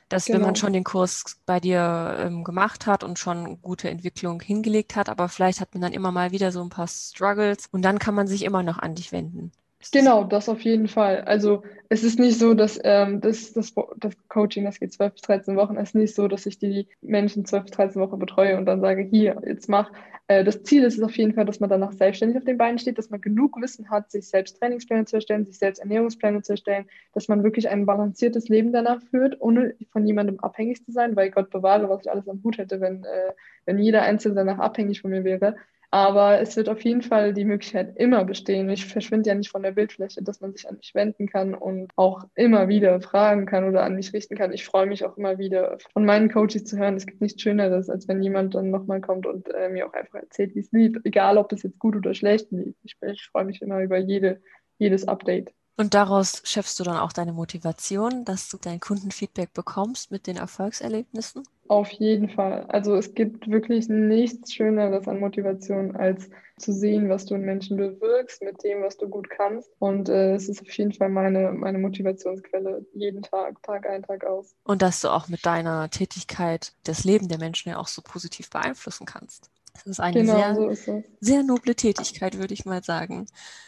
dass 0.08 0.24
genau. 0.24 0.36
wenn 0.36 0.42
man 0.42 0.54
genau. 0.54 0.60
schon 0.60 0.72
den 0.72 0.84
Kurs 0.84 1.36
bei 1.44 1.60
dir 1.60 2.16
ähm, 2.18 2.44
gemacht 2.44 2.86
hat 2.86 3.04
und 3.04 3.18
schon 3.18 3.60
gute 3.60 3.90
Entwicklung 3.90 4.40
hingelegt 4.40 4.96
hat, 4.96 5.08
aber 5.08 5.28
vielleicht 5.28 5.60
hat 5.60 5.74
man 5.74 5.82
dann 5.82 5.92
immer 5.92 6.12
mal 6.12 6.32
wieder 6.32 6.50
so 6.50 6.62
ein 6.62 6.70
paar 6.70 6.88
Struggles 6.88 7.66
und 7.70 7.82
dann 7.82 7.98
kann 7.98 8.14
man 8.14 8.26
sich 8.26 8.44
immer 8.44 8.62
noch 8.62 8.78
an 8.78 8.94
dich 8.94 9.12
wenden. 9.12 9.52
Genau, 9.92 10.24
das 10.24 10.48
auf 10.48 10.60
jeden 10.62 10.88
Fall. 10.88 11.22
Also 11.22 11.62
es 11.88 12.02
ist 12.02 12.18
nicht 12.18 12.38
so, 12.38 12.52
dass 12.54 12.80
ähm, 12.82 13.20
das, 13.20 13.52
das, 13.52 13.72
das 13.96 14.14
Coaching, 14.28 14.64
das 14.64 14.80
geht 14.80 14.92
12 14.92 15.12
bis 15.12 15.22
13 15.22 15.56
Wochen, 15.56 15.76
es 15.76 15.90
ist 15.90 15.94
nicht 15.94 16.14
so, 16.16 16.26
dass 16.26 16.46
ich 16.46 16.58
die 16.58 16.88
Menschen 17.00 17.44
12 17.44 17.62
bis 17.64 17.70
13 17.72 18.02
Wochen 18.02 18.18
betreue 18.18 18.58
und 18.58 18.66
dann 18.66 18.80
sage, 18.80 19.02
hier, 19.02 19.40
jetzt 19.46 19.68
mach. 19.68 19.92
Äh, 20.26 20.42
das 20.42 20.64
Ziel 20.64 20.82
ist 20.82 20.98
es 20.98 21.02
auf 21.04 21.16
jeden 21.16 21.32
Fall, 21.34 21.44
dass 21.44 21.60
man 21.60 21.70
danach 21.70 21.92
selbstständig 21.92 22.36
auf 22.36 22.44
den 22.44 22.58
Beinen 22.58 22.78
steht, 22.78 22.98
dass 22.98 23.10
man 23.10 23.20
genug 23.20 23.60
Wissen 23.62 23.88
hat, 23.88 24.10
sich 24.10 24.28
selbst 24.28 24.58
Trainingspläne 24.58 25.04
zu 25.04 25.16
erstellen, 25.16 25.46
sich 25.46 25.58
selbst 25.58 25.78
Ernährungspläne 25.78 26.42
zu 26.42 26.54
erstellen, 26.54 26.86
dass 27.14 27.28
man 27.28 27.44
wirklich 27.44 27.68
ein 27.68 27.86
balanciertes 27.86 28.48
Leben 28.48 28.72
danach 28.72 29.00
führt, 29.10 29.40
ohne 29.40 29.76
von 29.92 30.04
jemandem 30.04 30.40
abhängig 30.40 30.84
zu 30.84 30.90
sein, 30.90 31.14
weil 31.14 31.30
Gott 31.30 31.50
bewahre, 31.50 31.88
was 31.88 32.00
ich 32.02 32.10
alles 32.10 32.28
am 32.28 32.42
Hut 32.42 32.58
hätte, 32.58 32.80
wenn, 32.80 33.04
äh, 33.04 33.32
wenn 33.64 33.78
jeder 33.78 34.02
Einzelne 34.02 34.34
danach 34.34 34.58
abhängig 34.58 35.00
von 35.02 35.12
mir 35.12 35.22
wäre. 35.22 35.54
Aber 35.90 36.38
es 36.40 36.54
wird 36.56 36.68
auf 36.68 36.82
jeden 36.82 37.00
Fall 37.00 37.32
die 37.32 37.46
Möglichkeit 37.46 37.96
immer 37.96 38.24
bestehen. 38.24 38.68
Ich 38.68 38.84
verschwinde 38.84 39.30
ja 39.30 39.34
nicht 39.34 39.50
von 39.50 39.62
der 39.62 39.72
Bildfläche, 39.72 40.22
dass 40.22 40.40
man 40.40 40.52
sich 40.52 40.68
an 40.68 40.76
mich 40.76 40.94
wenden 40.94 41.26
kann 41.26 41.54
und 41.54 41.90
auch 41.96 42.24
immer 42.34 42.68
wieder 42.68 43.00
fragen 43.00 43.46
kann 43.46 43.66
oder 43.66 43.84
an 43.84 43.94
mich 43.94 44.12
richten 44.12 44.36
kann. 44.36 44.52
Ich 44.52 44.66
freue 44.66 44.86
mich 44.86 45.04
auch 45.06 45.16
immer 45.16 45.38
wieder 45.38 45.78
von 45.92 46.04
meinen 46.04 46.30
Coaches 46.30 46.64
zu 46.64 46.76
hören. 46.76 46.96
Es 46.96 47.06
gibt 47.06 47.22
nichts 47.22 47.40
Schöneres, 47.40 47.88
als 47.88 48.06
wenn 48.06 48.22
jemand 48.22 48.54
dann 48.54 48.70
nochmal 48.70 49.00
kommt 49.00 49.26
und 49.26 49.48
äh, 49.54 49.70
mir 49.70 49.86
auch 49.86 49.94
einfach 49.94 50.20
erzählt, 50.20 50.54
wie 50.54 50.60
es 50.60 50.72
lief. 50.72 50.98
Egal, 51.04 51.38
ob 51.38 51.52
es 51.52 51.62
jetzt 51.62 51.78
gut 51.78 51.96
oder 51.96 52.12
schlecht 52.12 52.50
lief. 52.50 52.74
Ich, 52.82 52.96
ich 53.00 53.28
freue 53.32 53.46
mich 53.46 53.62
immer 53.62 53.80
über 53.80 53.96
jede, 53.96 54.42
jedes 54.78 55.08
Update. 55.08 55.54
Und 55.78 55.94
daraus 55.94 56.42
schöpfst 56.44 56.74
du 56.80 56.84
dann 56.84 56.96
auch 56.96 57.12
deine 57.12 57.32
Motivation, 57.32 58.24
dass 58.24 58.48
du 58.48 58.58
dein 58.60 58.80
Kundenfeedback 58.80 59.52
bekommst 59.54 60.10
mit 60.10 60.26
den 60.26 60.36
Erfolgserlebnissen? 60.36 61.44
Auf 61.68 61.90
jeden 61.90 62.30
Fall. 62.30 62.64
Also 62.68 62.96
es 62.96 63.14
gibt 63.14 63.50
wirklich 63.50 63.88
nichts 63.88 64.54
Schöneres 64.54 65.06
an 65.06 65.20
Motivation, 65.20 65.94
als 65.94 66.30
zu 66.58 66.72
sehen, 66.72 67.08
was 67.08 67.26
du 67.26 67.34
in 67.34 67.42
Menschen 67.42 67.76
bewirkst 67.76 68.42
mit 68.42 68.64
dem, 68.64 68.82
was 68.82 68.96
du 68.96 69.08
gut 69.08 69.30
kannst. 69.30 69.70
Und 69.78 70.08
äh, 70.08 70.34
es 70.34 70.48
ist 70.48 70.62
auf 70.62 70.70
jeden 70.72 70.92
Fall 70.92 71.08
meine, 71.08 71.52
meine 71.52 71.78
Motivationsquelle 71.78 72.84
jeden 72.94 73.22
Tag, 73.22 73.62
Tag 73.62 73.88
ein, 73.88 74.02
Tag 74.02 74.24
aus. 74.24 74.54
Und 74.64 74.82
dass 74.82 75.00
du 75.00 75.08
auch 75.08 75.28
mit 75.28 75.44
deiner 75.46 75.90
Tätigkeit 75.90 76.72
das 76.84 77.04
Leben 77.04 77.28
der 77.28 77.38
Menschen 77.38 77.68
ja 77.70 77.78
auch 77.78 77.88
so 77.88 78.02
positiv 78.02 78.50
beeinflussen 78.50 79.06
kannst. 79.06 79.50
Das 79.74 79.86
ist 79.86 80.00
eine 80.00 80.20
genau, 80.20 80.34
sehr, 80.34 80.74
so 80.74 81.04
sehr 81.20 81.42
noble 81.42 81.74
Tätigkeit, 81.74 82.38
würde 82.38 82.54
ich 82.54 82.64
mal 82.64 82.82
sagen. 82.82 83.26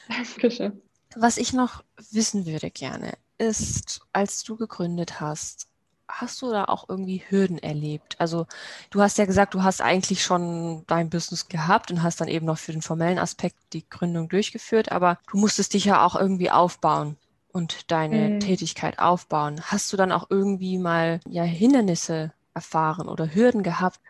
Dankeschön. 0.09 0.81
Was 1.17 1.37
ich 1.37 1.53
noch 1.53 1.85
wissen 2.11 2.47
würde 2.47 2.71
gerne, 2.71 3.13
ist, 3.39 4.01
als 4.13 4.43
du 4.43 4.57
gegründet 4.57 5.21
hast, 5.21 5.70
hast 6.13 6.43
du 6.43 6.51
da 6.51 6.65
auch 6.65 6.89
irgendwie 6.89 7.23
Hürden 7.29 7.59
erlebt? 7.59 8.17
Also 8.19 8.47
du 8.91 9.01
hast 9.01 9.19
ja 9.19 9.25
gesagt, 9.25 9.55
du 9.55 9.63
hast 9.63 9.81
eigentlich 9.81 10.23
schon 10.23 10.85
dein 10.87 11.11
Business 11.11 11.49
gehabt 11.49 11.91
und 11.91 12.03
hast 12.03 12.21
dann 12.21 12.29
eben 12.29 12.47
noch 12.47 12.59
für 12.59 12.73
den 12.73 12.83
formellen 12.83 13.19
Aspekt 13.19 13.57
die 13.73 13.89
Gründung 13.89 14.29
durchgeführt, 14.29 14.93
aber 14.93 15.19
du 15.31 15.39
musstest 15.39 15.75
dich 15.75 15.85
ja 15.85 16.05
auch 16.05 16.17
irgendwie 16.17 16.51
aufbauen 16.51 17.17
und 17.53 17.91
deine 17.91 18.31
mhm. 18.31 18.41
Tätigkeit 18.41 18.99
aufbauen. 18.99 19.61
Hast 19.63 19.93
du 19.93 19.97
dann 19.97 20.13
auch 20.13 20.27
irgendwie 20.31 20.79
mal 20.79 21.21
ja 21.29 21.43
Hindernisse 21.43 22.33
erfahren 22.55 23.09
oder 23.09 23.35
Hürden 23.35 23.63
gehabt? 23.63 24.01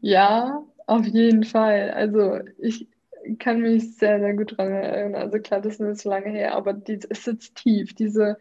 Ja, 0.00 0.62
auf 0.86 1.06
jeden 1.06 1.44
Fall. 1.44 1.90
Also 1.92 2.40
ich 2.58 2.88
kann 3.38 3.60
mich 3.60 3.96
sehr, 3.96 4.20
sehr 4.20 4.34
gut 4.34 4.52
daran 4.58 4.72
erinnern. 4.72 5.22
Also 5.22 5.38
klar, 5.38 5.60
das 5.60 5.78
ist 5.78 6.02
so 6.02 6.10
lange 6.10 6.30
her, 6.30 6.54
aber 6.54 6.72
die, 6.72 7.00
es 7.08 7.24
sitzt 7.24 7.56
tief. 7.56 7.94
Diese, 7.94 8.38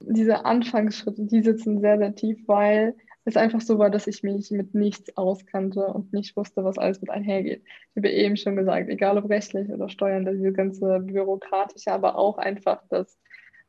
diese 0.00 0.44
Anfangsschritte, 0.44 1.24
die 1.26 1.42
sitzen 1.42 1.80
sehr, 1.80 1.98
sehr 1.98 2.14
tief, 2.14 2.46
weil 2.46 2.94
es 3.24 3.36
einfach 3.36 3.60
so 3.60 3.78
war, 3.78 3.90
dass 3.90 4.06
ich 4.06 4.22
mich 4.22 4.50
mit 4.50 4.74
nichts 4.74 5.16
auskannte 5.16 5.86
und 5.86 6.12
nicht 6.12 6.36
wusste, 6.36 6.64
was 6.64 6.78
alles 6.78 7.00
mit 7.00 7.10
einhergeht. 7.10 7.62
Ich 7.90 7.96
habe 7.96 8.10
eben 8.10 8.36
schon 8.36 8.56
gesagt, 8.56 8.88
egal 8.88 9.18
ob 9.18 9.28
rechtlich 9.28 9.68
oder 9.70 9.88
Steuern, 9.88 10.24
diese 10.24 10.52
ganze 10.52 11.00
bürokratische, 11.00 11.92
aber 11.92 12.16
auch 12.16 12.38
einfach 12.38 12.82
das 12.88 13.18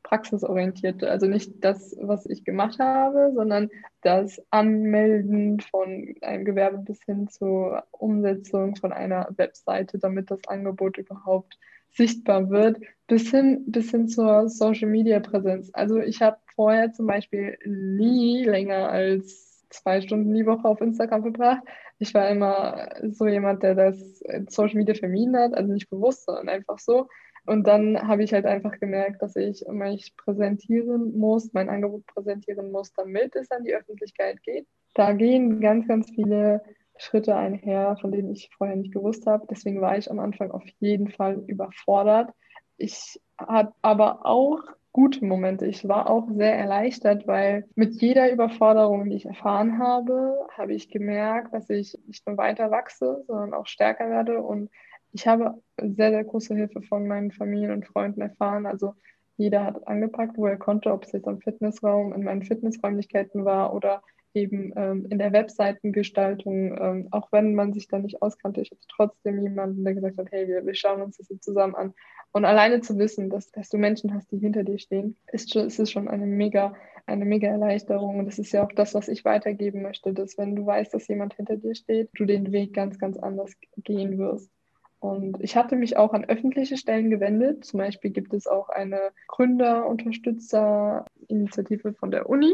praxisorientierte. 0.03 1.09
Also 1.09 1.27
nicht 1.27 1.63
das, 1.63 1.95
was 1.99 2.25
ich 2.25 2.43
gemacht 2.43 2.79
habe, 2.79 3.31
sondern 3.35 3.69
das 4.01 4.41
Anmelden 4.49 5.59
von 5.59 6.15
einem 6.21 6.45
Gewerbe 6.45 6.79
bis 6.79 7.03
hin 7.03 7.27
zur 7.27 7.83
Umsetzung 7.91 8.75
von 8.75 8.93
einer 8.93 9.29
Webseite, 9.37 9.99
damit 9.99 10.31
das 10.31 10.39
Angebot 10.47 10.97
überhaupt 10.97 11.59
sichtbar 11.91 12.49
wird, 12.49 12.77
bis 13.07 13.29
hin, 13.29 13.63
bis 13.67 13.91
hin 13.91 14.07
zur 14.07 14.49
Social-Media-Präsenz. 14.49 15.69
Also 15.73 15.99
ich 15.99 16.21
habe 16.21 16.37
vorher 16.55 16.93
zum 16.93 17.07
Beispiel 17.07 17.57
nie 17.65 18.43
länger 18.43 18.89
als 18.89 19.67
zwei 19.69 20.01
Stunden 20.01 20.33
die 20.33 20.45
Woche 20.45 20.67
auf 20.67 20.81
Instagram 20.81 21.21
verbracht. 21.23 21.63
Ich 21.99 22.13
war 22.13 22.29
immer 22.29 22.89
so 23.09 23.27
jemand, 23.27 23.63
der 23.63 23.75
das 23.75 24.23
Social 24.49 24.75
Media 24.75 24.95
vermieden 24.95 25.37
hat, 25.37 25.53
also 25.53 25.71
nicht 25.71 25.89
bewusst, 25.89 26.25
sondern 26.25 26.49
einfach 26.49 26.79
so. 26.79 27.07
Und 27.45 27.67
dann 27.67 28.07
habe 28.07 28.23
ich 28.23 28.33
halt 28.33 28.45
einfach 28.45 28.79
gemerkt, 28.79 29.21
dass 29.21 29.35
ich 29.35 29.65
mich 29.67 30.15
präsentieren 30.15 31.17
muss, 31.17 31.53
mein 31.53 31.69
Angebot 31.69 32.05
präsentieren 32.05 32.71
muss, 32.71 32.93
damit 32.93 33.35
es 33.35 33.49
an 33.51 33.63
die 33.63 33.73
Öffentlichkeit 33.73 34.41
geht. 34.43 34.67
Da 34.93 35.13
gehen 35.13 35.59
ganz, 35.59 35.87
ganz 35.87 36.09
viele 36.11 36.61
Schritte 37.01 37.35
einher, 37.35 37.97
von 37.99 38.11
denen 38.11 38.31
ich 38.31 38.49
vorher 38.55 38.75
nicht 38.75 38.93
gewusst 38.93 39.25
habe. 39.25 39.47
Deswegen 39.49 39.81
war 39.81 39.97
ich 39.97 40.11
am 40.11 40.19
Anfang 40.19 40.51
auf 40.51 40.63
jeden 40.79 41.09
Fall 41.09 41.43
überfordert. 41.47 42.29
Ich 42.77 43.19
hatte 43.37 43.73
aber 43.81 44.25
auch 44.25 44.59
gute 44.91 45.25
Momente. 45.25 45.65
Ich 45.65 45.87
war 45.87 46.09
auch 46.09 46.27
sehr 46.29 46.55
erleichtert, 46.55 47.25
weil 47.25 47.65
mit 47.75 47.99
jeder 48.01 48.31
Überforderung, 48.31 49.09
die 49.09 49.15
ich 49.15 49.25
erfahren 49.25 49.79
habe, 49.79 50.47
habe 50.55 50.73
ich 50.73 50.89
gemerkt, 50.89 51.53
dass 51.53 51.69
ich 51.69 51.97
nicht 52.05 52.27
nur 52.27 52.37
weiter 52.37 52.69
wachse, 52.69 53.23
sondern 53.25 53.53
auch 53.53 53.65
stärker 53.65 54.09
werde 54.09 54.41
und 54.41 54.69
ich 55.13 55.27
habe 55.27 55.61
sehr, 55.77 56.11
sehr 56.11 56.23
große 56.23 56.55
Hilfe 56.55 56.81
von 56.83 57.07
meinen 57.07 57.31
Familien 57.31 57.71
und 57.71 57.87
Freunden 57.87 58.21
erfahren. 58.21 58.65
Also 58.65 58.93
jeder 59.37 59.65
hat 59.65 59.87
angepackt, 59.87 60.37
wo 60.37 60.45
er 60.45 60.57
konnte, 60.57 60.91
ob 60.91 61.03
es 61.03 61.11
jetzt 61.11 61.27
am 61.27 61.41
Fitnessraum, 61.41 62.13
in 62.13 62.23
meinen 62.23 62.43
Fitnessräumlichkeiten 62.43 63.43
war 63.43 63.73
oder 63.73 64.03
eben 64.33 64.73
ähm, 64.75 65.05
in 65.09 65.19
der 65.19 65.33
Webseitengestaltung, 65.33 66.77
ähm, 66.77 67.07
auch 67.11 67.31
wenn 67.31 67.55
man 67.55 67.73
sich 67.73 67.87
da 67.87 67.99
nicht 67.99 68.21
auskannte, 68.21 68.61
ich 68.61 68.71
hatte 68.71 68.87
trotzdem 68.89 69.41
jemanden, 69.41 69.83
der 69.83 69.93
gesagt 69.93 70.17
hat, 70.17 70.31
hey, 70.31 70.47
wir, 70.47 70.65
wir 70.65 70.75
schauen 70.75 71.01
uns 71.01 71.17
das 71.17 71.29
jetzt 71.29 71.43
zusammen 71.43 71.75
an. 71.75 71.93
Und 72.33 72.45
alleine 72.45 72.81
zu 72.81 72.97
wissen, 72.97 73.29
dass, 73.29 73.51
dass 73.51 73.69
du 73.69 73.77
Menschen 73.77 74.13
hast, 74.13 74.31
die 74.31 74.39
hinter 74.39 74.63
dir 74.63 74.79
stehen, 74.79 75.17
ist, 75.31 75.51
schon, 75.51 75.67
ist 75.67 75.79
es 75.79 75.91
schon 75.91 76.07
eine 76.07 76.25
mega, 76.25 76.73
eine 77.05 77.25
mega 77.25 77.49
Erleichterung. 77.49 78.19
Und 78.19 78.25
das 78.25 78.39
ist 78.39 78.53
ja 78.53 78.63
auch 78.63 78.71
das, 78.71 78.93
was 78.93 79.09
ich 79.09 79.25
weitergeben 79.25 79.81
möchte, 79.81 80.13
dass 80.13 80.37
wenn 80.37 80.55
du 80.55 80.65
weißt, 80.65 80.93
dass 80.93 81.09
jemand 81.09 81.33
hinter 81.33 81.57
dir 81.57 81.75
steht, 81.75 82.09
du 82.13 82.25
den 82.25 82.53
Weg 82.53 82.73
ganz, 82.73 82.97
ganz 82.99 83.17
anders 83.17 83.51
gehen 83.77 84.17
wirst. 84.17 84.49
Und 85.01 85.37
ich 85.41 85.57
hatte 85.57 85.75
mich 85.75 85.97
auch 85.97 86.13
an 86.13 86.25
öffentliche 86.25 86.77
Stellen 86.77 87.09
gewendet. 87.09 87.65
Zum 87.65 87.79
Beispiel 87.79 88.11
gibt 88.11 88.35
es 88.35 88.45
auch 88.45 88.69
eine 88.69 88.99
Gründerunterstützer-Initiative 89.27 91.93
von 91.93 92.11
der 92.11 92.29
Uni. 92.29 92.53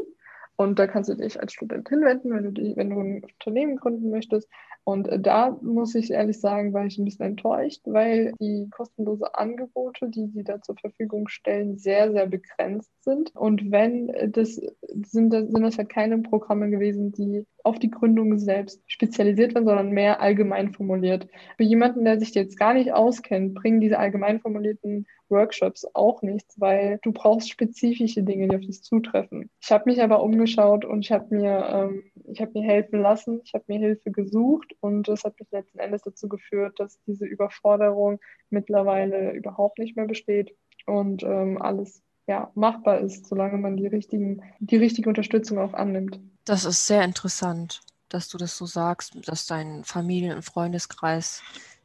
Und 0.57 0.79
da 0.79 0.87
kannst 0.87 1.09
du 1.09 1.13
dich 1.13 1.39
als 1.39 1.53
Student 1.53 1.87
hinwenden, 1.87 2.33
wenn 2.33 2.43
du, 2.43 2.51
die, 2.51 2.75
wenn 2.75 2.89
du 2.89 2.99
ein 2.99 3.23
Unternehmen 3.23 3.77
gründen 3.77 4.09
möchtest. 4.09 4.49
Und 4.83 5.07
äh, 5.07 5.19
da 5.19 5.57
muss 5.61 5.93
ich 5.93 6.09
ehrlich 6.11 6.39
sagen, 6.39 6.73
war 6.73 6.85
ich 6.85 6.97
ein 6.97 7.05
bisschen 7.05 7.27
enttäuscht, 7.27 7.81
weil 7.85 8.33
die 8.39 8.67
kostenlose 8.71 9.35
Angebote, 9.35 10.09
die 10.09 10.27
sie 10.27 10.43
da 10.43 10.59
zur 10.61 10.75
Verfügung 10.75 11.27
stellen, 11.27 11.77
sehr, 11.77 12.11
sehr 12.11 12.25
begrenzt 12.25 12.91
sind. 13.03 13.35
Und 13.35 13.69
wenn 13.69 14.09
äh, 14.09 14.29
das 14.29 14.55
sind, 14.55 15.31
das 15.31 15.47
sind 15.47 15.61
das 15.61 15.77
halt 15.77 15.89
keine 15.89 16.17
Programme 16.19 16.71
gewesen, 16.71 17.11
die 17.11 17.45
auf 17.63 17.77
die 17.77 17.91
Gründung 17.91 18.39
selbst 18.39 18.81
spezialisiert 18.87 19.53
werden, 19.53 19.67
sondern 19.67 19.91
mehr 19.91 20.21
allgemein 20.21 20.73
formuliert. 20.73 21.27
Für 21.57 21.63
jemanden, 21.63 22.03
der 22.05 22.17
sich 22.17 22.33
jetzt 22.33 22.57
gar 22.57 22.73
nicht 22.73 22.93
auskennt, 22.93 23.53
bringen 23.53 23.81
diese 23.81 23.99
allgemein 23.99 24.39
formulierten 24.39 25.05
Workshops 25.29 25.85
auch 25.93 26.21
nichts, 26.21 26.59
weil 26.59 26.99
du 27.01 27.11
brauchst 27.11 27.49
spezifische 27.49 28.23
Dinge, 28.23 28.47
die 28.47 28.55
auf 28.55 28.61
dich 28.61 28.83
zutreffen. 28.83 29.49
Ich 29.61 29.71
habe 29.71 29.89
mich 29.89 30.01
aber 30.01 30.21
umgeschaut 30.21 30.85
und 30.85 31.05
ich 31.05 31.11
habe 31.11 31.35
mir, 31.35 31.67
ähm, 31.69 32.03
ich 32.25 32.39
mir 32.53 32.63
helfen 32.63 33.01
lassen, 33.01 33.41
ich 33.43 33.53
habe 33.53 33.65
mir 33.67 33.79
Hilfe 33.79 34.11
gesucht 34.11 34.73
und 34.79 35.07
das 35.07 35.23
hat 35.23 35.39
mich 35.39 35.49
letzten 35.51 35.79
Endes 35.79 36.01
dazu 36.03 36.27
geführt, 36.27 36.79
dass 36.79 36.99
diese 37.05 37.25
Überforderung 37.25 38.19
mittlerweile 38.49 39.31
überhaupt 39.31 39.79
nicht 39.79 39.95
mehr 39.95 40.07
besteht 40.07 40.55
und 40.85 41.23
ähm, 41.23 41.61
alles 41.61 42.01
ja, 42.27 42.51
machbar 42.55 42.99
ist, 42.99 43.27
solange 43.27 43.57
man 43.57 43.77
die, 43.77 43.87
richtigen, 43.87 44.41
die 44.59 44.75
richtige 44.75 45.09
Unterstützung 45.09 45.57
auch 45.59 45.73
annimmt. 45.73 46.19
Das 46.45 46.65
ist 46.65 46.85
sehr 46.85 47.03
interessant, 47.03 47.81
dass 48.09 48.27
du 48.27 48.37
das 48.37 48.57
so 48.57 48.65
sagst, 48.65 49.17
dass 49.27 49.47
dein 49.47 49.83
Familien- 49.83 50.35
und 50.35 50.43
Freundeskreis 50.43 51.41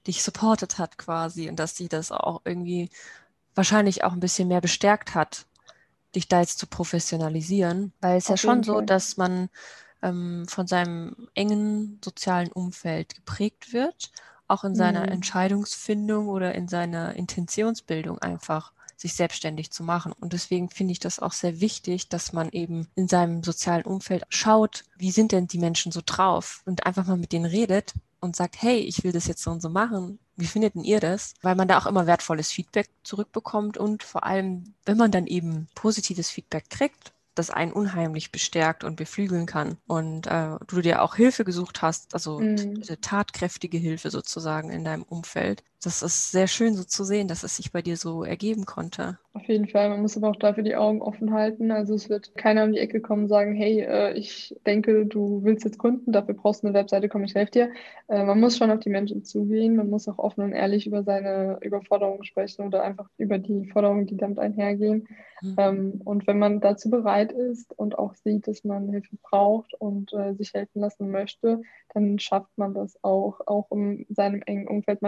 dich 0.07 0.23
supportet 0.23 0.79
hat 0.79 0.99
quasi 0.99 1.49
und 1.49 1.59
dass 1.59 1.77
sie 1.77 1.89
das 1.89 2.11
auch 2.11 2.43
irgendwie 2.45 2.91
wahrscheinlich 3.55 4.05
auch 4.05 4.13
ein 4.13 4.21
bisschen 4.21 4.49
mehr 4.49 4.61
bestärkt 4.61 5.15
hat, 5.15 5.47
dich 6.15 6.29
da 6.29 6.41
jetzt 6.41 6.59
zu 6.59 6.67
professionalisieren, 6.67 7.93
weil 8.01 8.17
es 8.17 8.27
Auf 8.27 8.31
ja 8.31 8.37
schon 8.37 8.63
so, 8.63 8.81
dass 8.81 9.17
man 9.17 9.49
ähm, 10.03 10.47
von 10.49 10.67
seinem 10.67 11.29
engen 11.35 12.01
sozialen 12.05 12.53
Umfeld 12.53 13.15
geprägt 13.15 13.73
wird, 13.73 14.11
auch 14.49 14.65
in 14.65 14.75
seiner 14.75 15.03
mhm. 15.03 15.13
Entscheidungsfindung 15.13 16.29
oder 16.29 16.55
in 16.55 16.69
seiner 16.69 17.15
Intentionsbildung 17.15 18.19
einfach 18.19 18.73
sich 18.97 19.15
selbstständig 19.15 19.71
zu 19.71 19.83
machen. 19.83 20.13
Und 20.13 20.33
deswegen 20.33 20.71
finde 20.71 20.93
ich 20.93 21.01
das 21.01 21.19
auch 21.19 21.33
sehr 21.33 21.61
wichtig, 21.61 22.09
dass 22.09 22.33
man 22.33 22.51
eben 22.51 22.87
in 22.95 23.09
seinem 23.09 23.43
sozialen 23.43 23.85
Umfeld 23.85 24.25
schaut, 24.29 24.85
wie 24.97 25.11
sind 25.11 25.33
denn 25.33 25.49
die 25.49 25.59
Menschen 25.59 25.93
so 25.93 26.01
drauf 26.05 26.63
und 26.67 26.87
einfach 26.87 27.07
mal 27.07 27.17
mit 27.17 27.33
denen 27.33 27.47
redet 27.47 27.95
und 28.21 28.37
sagt, 28.37 28.63
hey, 28.63 28.79
ich 28.79 29.03
will 29.03 29.13
das 29.13 29.27
jetzt 29.27 29.43
so 29.43 29.51
und 29.51 29.61
so 29.61 29.69
machen. 29.69 30.19
Wie 30.43 30.49
findet 30.49 30.75
ihr 30.75 30.99
das? 30.99 31.35
Weil 31.41 31.55
man 31.55 31.69
da 31.69 31.79
auch 31.79 31.87
immer 31.87 32.09
wertvolles 32.09 32.51
Feedback 32.51 32.89
zurückbekommt 33.05 33.79
und 33.79 34.03
vor 34.03 34.25
allem, 34.25 34.75
wenn 34.85 34.97
man 34.97 35.13
dann 35.13 35.29
eben 35.29 35.69
positives 35.77 36.31
Feedback 36.31 36.69
kriegt, 36.69 37.13
das 37.37 37.51
einen 37.51 37.73
unheimlich 37.73 38.33
bestärkt 38.33 38.83
und 38.83 38.97
beflügeln 38.97 39.47
kann. 39.47 39.79
Und 39.87 40.27
äh, 40.27 40.57
du 40.67 40.81
dir 40.81 41.03
auch 41.03 41.15
Hilfe 41.15 41.45
gesucht 41.45 41.81
hast, 41.81 42.13
also 42.13 42.41
mhm. 42.41 42.83
tatkräftige 43.01 43.79
Hilfe 43.79 44.11
sozusagen 44.11 44.71
in 44.71 44.85
deinem 44.85 45.05
Umfeld. 45.05 45.63
Das 45.85 46.03
ist 46.03 46.31
sehr 46.31 46.47
schön 46.47 46.75
so 46.75 46.85
zu 46.85 47.03
sehen, 47.03 47.27
dass 47.27 47.43
es 47.43 47.57
sich 47.57 47.73
bei 47.73 47.83
dir 47.83 47.97
so 47.97 48.23
ergeben 48.23 48.67
konnte. 48.67 49.19
Auf 49.35 49.49
jeden 49.49 49.67
Fall. 49.67 49.89
Man 49.89 50.03
muss 50.03 50.17
aber 50.17 50.31
auch 50.31 50.37
dafür 50.37 50.63
die 50.63 50.77
Augen 50.77 51.03
offen 51.03 51.33
halten. 51.33 51.73
Also 51.73 51.95
es 51.95 52.09
wird 52.09 52.37
keiner 52.37 52.65
um 52.65 52.73
die 52.73 52.79
Ecke 52.79 53.01
kommen 53.01 53.25
und 53.25 53.29
sagen, 53.29 53.55
hey, 53.55 53.81
äh, 53.81 54.13
ich 54.13 54.55
denke, 54.65 55.07
du 55.07 55.43
willst 55.43 55.65
jetzt 55.65 55.79
Kunden, 55.79 56.13
dafür 56.13 56.35
brauchst 56.35 56.63
du 56.63 56.69
eine 56.69 56.79
Webseite, 56.79 57.09
komm, 57.09 57.25
ich 57.25 57.35
helfe 57.35 57.51
dir. 57.51 57.71
Äh, 58.09 58.25
man 58.25 58.39
muss 58.39 58.57
schon 58.57 58.71
auf 58.71 58.79
die 58.79 58.91
Menschen 58.91 59.25
zugehen. 59.25 59.75
Man 59.75 59.91
muss 59.91 60.07
auch 60.07 60.19
offen 60.19 60.45
und 60.45 60.53
ehrlich 60.53 60.87
über 60.87 61.03
seine 61.03 61.59
Überforderungen 61.63 62.25
sprechen 62.25 62.67
oder 62.67 62.85
einfach 62.85 63.09
über 63.17 63.39
die 63.39 63.67
Forderungen, 63.67 64.07
die 64.07 64.17
damit 64.17 64.39
einhergehen. 64.39 65.09
Mhm. 65.41 65.57
Ähm, 65.59 66.01
und 66.05 66.27
wenn 66.27 66.39
man 66.39 66.61
dazu 66.61 66.91
bereit 66.91 67.33
ist 67.33 67.73
und 67.77 67.99
auch 67.99 68.15
sieht, 68.15 68.47
dass 68.47 68.63
man 68.65 68.89
Hilfe 68.91 69.17
braucht 69.23 69.75
und 69.75 70.13
äh, 70.13 70.35
sich 70.35 70.55
helfen 70.55 70.81
lassen 70.81 71.11
möchte, 71.11 71.63
dann 71.95 72.19
schafft 72.19 72.57
man 72.57 72.75
das 72.75 73.03
auch, 73.03 73.41
auch 73.47 73.71
in 73.73 74.07
seinem 74.09 74.43
engen 74.43 74.69
Umfeld. 74.69 75.03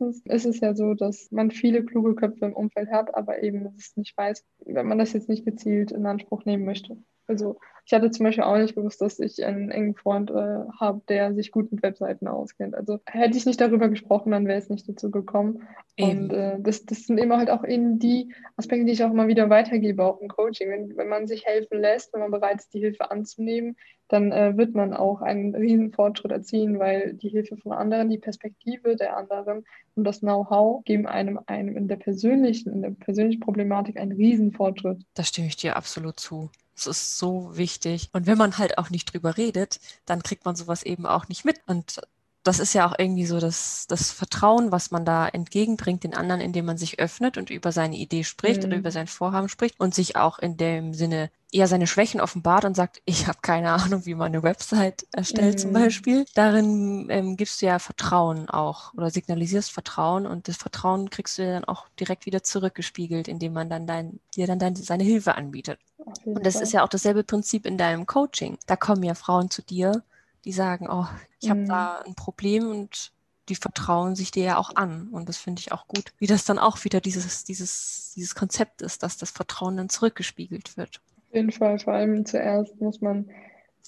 Meistens 0.00 0.22
ist 0.24 0.46
es 0.46 0.60
ja 0.60 0.74
so, 0.74 0.94
dass 0.94 1.30
man 1.30 1.50
viele 1.50 1.84
kluge 1.84 2.14
Köpfe 2.14 2.46
im 2.46 2.54
Umfeld 2.54 2.90
hat, 2.90 3.14
aber 3.14 3.42
eben 3.42 3.74
es 3.76 3.96
nicht 3.96 4.16
weiß, 4.16 4.44
wenn 4.64 4.86
man 4.86 4.98
das 4.98 5.12
jetzt 5.12 5.28
nicht 5.28 5.44
gezielt 5.44 5.92
in 5.92 6.06
Anspruch 6.06 6.44
nehmen 6.46 6.64
möchte. 6.64 6.96
Also 7.30 7.58
ich 7.86 7.92
hatte 7.92 8.10
zum 8.10 8.24
Beispiel 8.24 8.44
auch 8.44 8.56
nicht 8.56 8.74
gewusst, 8.74 9.00
dass 9.00 9.18
ich 9.18 9.44
einen 9.44 9.70
engen 9.70 9.94
Freund 9.94 10.30
äh, 10.30 10.64
habe, 10.78 11.02
der 11.08 11.34
sich 11.34 11.50
gut 11.50 11.72
mit 11.72 11.82
Webseiten 11.82 12.28
auskennt. 12.28 12.74
Also 12.74 12.98
hätte 13.06 13.36
ich 13.36 13.46
nicht 13.46 13.60
darüber 13.60 13.88
gesprochen, 13.88 14.32
dann 14.32 14.46
wäre 14.46 14.58
es 14.58 14.68
nicht 14.68 14.88
dazu 14.88 15.10
gekommen. 15.10 15.66
Eben. 15.96 16.22
Und 16.22 16.32
äh, 16.32 16.56
das, 16.60 16.84
das 16.86 17.06
sind 17.06 17.18
immer 17.18 17.38
halt 17.38 17.50
auch 17.50 17.64
eben 17.64 17.98
die 17.98 18.32
Aspekte, 18.56 18.84
die 18.84 18.92
ich 18.92 19.04
auch 19.04 19.10
immer 19.10 19.28
wieder 19.28 19.48
weitergebe, 19.48 20.04
auch 20.04 20.20
im 20.20 20.28
Coaching. 20.28 20.70
Wenn, 20.70 20.96
wenn 20.96 21.08
man 21.08 21.26
sich 21.26 21.46
helfen 21.46 21.80
lässt, 21.80 22.12
wenn 22.12 22.20
man 22.20 22.30
bereit 22.30 22.58
ist, 22.58 22.74
die 22.74 22.80
Hilfe 22.80 23.10
anzunehmen, 23.10 23.76
dann 24.08 24.32
äh, 24.32 24.56
wird 24.56 24.74
man 24.74 24.92
auch 24.92 25.20
einen 25.20 25.54
riesen 25.54 25.92
Fortschritt 25.92 26.32
erzielen, 26.32 26.78
weil 26.78 27.14
die 27.14 27.28
Hilfe 27.28 27.56
von 27.56 27.72
anderen, 27.72 28.10
die 28.10 28.18
Perspektive 28.18 28.96
der 28.96 29.16
anderen 29.16 29.64
und 29.94 30.04
das 30.04 30.20
Know-how 30.20 30.84
geben 30.84 31.06
einem, 31.06 31.38
einem 31.46 31.76
in 31.76 31.86
der 31.86 31.96
persönlichen, 31.96 32.72
in 32.72 32.82
der 32.82 32.90
persönlichen 32.90 33.40
Problematik 33.40 33.98
einen 33.98 34.12
riesen 34.12 34.52
Fortschritt. 34.52 35.02
Da 35.14 35.22
stimme 35.22 35.46
ich 35.48 35.56
dir 35.56 35.76
absolut 35.76 36.18
zu. 36.18 36.50
Es 36.80 36.86
ist 36.86 37.18
so 37.18 37.56
wichtig. 37.56 38.08
Und 38.12 38.26
wenn 38.26 38.38
man 38.38 38.58
halt 38.58 38.78
auch 38.78 38.90
nicht 38.90 39.12
drüber 39.12 39.36
redet, 39.36 39.80
dann 40.06 40.22
kriegt 40.22 40.44
man 40.44 40.56
sowas 40.56 40.82
eben 40.82 41.06
auch 41.06 41.28
nicht 41.28 41.44
mit. 41.44 41.60
Und 41.66 42.00
das 42.42 42.58
ist 42.58 42.72
ja 42.72 42.88
auch 42.88 42.94
irgendwie 42.96 43.26
so 43.26 43.38
das, 43.38 43.86
das 43.86 44.10
Vertrauen, 44.10 44.72
was 44.72 44.90
man 44.90 45.04
da 45.04 45.28
entgegenbringt 45.28 46.04
den 46.04 46.14
anderen, 46.14 46.40
indem 46.40 46.64
man 46.64 46.78
sich 46.78 46.98
öffnet 46.98 47.36
und 47.36 47.50
über 47.50 47.70
seine 47.70 47.96
Idee 47.96 48.24
spricht 48.24 48.62
mhm. 48.62 48.68
oder 48.68 48.76
über 48.78 48.90
sein 48.90 49.08
Vorhaben 49.08 49.48
spricht 49.50 49.78
und 49.78 49.94
sich 49.94 50.16
auch 50.16 50.38
in 50.38 50.56
dem 50.56 50.94
Sinne 50.94 51.30
eher 51.52 51.68
seine 51.68 51.86
Schwächen 51.86 52.20
offenbart 52.20 52.64
und 52.64 52.74
sagt, 52.74 53.02
ich 53.04 53.26
habe 53.26 53.38
keine 53.42 53.72
Ahnung, 53.72 54.06
wie 54.06 54.14
man 54.14 54.28
eine 54.28 54.42
Website 54.42 55.06
erstellt 55.12 55.56
mhm. 55.56 55.58
zum 55.58 55.72
Beispiel. 55.74 56.24
Darin 56.34 57.08
ähm, 57.10 57.36
gibst 57.36 57.60
du 57.60 57.66
ja 57.66 57.78
Vertrauen 57.78 58.48
auch 58.48 58.94
oder 58.94 59.10
signalisierst 59.10 59.70
Vertrauen 59.70 60.26
und 60.26 60.48
das 60.48 60.56
Vertrauen 60.56 61.10
kriegst 61.10 61.36
du 61.36 61.44
dann 61.44 61.64
auch 61.64 61.88
direkt 62.00 62.24
wieder 62.24 62.42
zurückgespiegelt, 62.42 63.28
indem 63.28 63.52
man 63.52 63.68
dann 63.68 63.86
dein, 63.86 64.18
dir 64.34 64.46
dann 64.46 64.58
dein, 64.58 64.76
seine 64.76 65.04
Hilfe 65.04 65.34
anbietet. 65.34 65.78
Und 66.24 66.46
das 66.46 66.60
ist 66.60 66.72
ja 66.72 66.82
auch 66.82 66.88
dasselbe 66.88 67.22
Prinzip 67.22 67.66
in 67.66 67.76
deinem 67.76 68.06
Coaching. 68.06 68.58
Da 68.66 68.76
kommen 68.76 69.02
ja 69.02 69.14
Frauen 69.14 69.50
zu 69.50 69.60
dir 69.60 70.02
die 70.44 70.52
sagen, 70.52 70.88
oh, 70.90 71.06
ich 71.40 71.48
mhm. 71.48 71.50
habe 71.50 71.64
da 71.64 71.98
ein 72.06 72.14
Problem 72.14 72.68
und 72.68 73.12
die 73.48 73.56
vertrauen 73.56 74.14
sich 74.14 74.30
dir 74.30 74.44
ja 74.44 74.58
auch 74.58 74.76
an. 74.76 75.08
Und 75.10 75.28
das 75.28 75.36
finde 75.36 75.60
ich 75.60 75.72
auch 75.72 75.86
gut, 75.88 76.12
wie 76.18 76.26
das 76.26 76.44
dann 76.44 76.58
auch 76.58 76.84
wieder 76.84 77.00
dieses, 77.00 77.44
dieses, 77.44 78.12
dieses 78.16 78.34
Konzept 78.34 78.80
ist, 78.80 79.02
dass 79.02 79.16
das 79.16 79.30
Vertrauen 79.30 79.76
dann 79.76 79.88
zurückgespiegelt 79.88 80.76
wird. 80.76 81.00
Auf 81.28 81.34
jeden 81.34 81.52
Fall, 81.52 81.78
vor 81.78 81.94
allem 81.94 82.24
zuerst 82.24 82.80
muss 82.80 83.00
man 83.00 83.28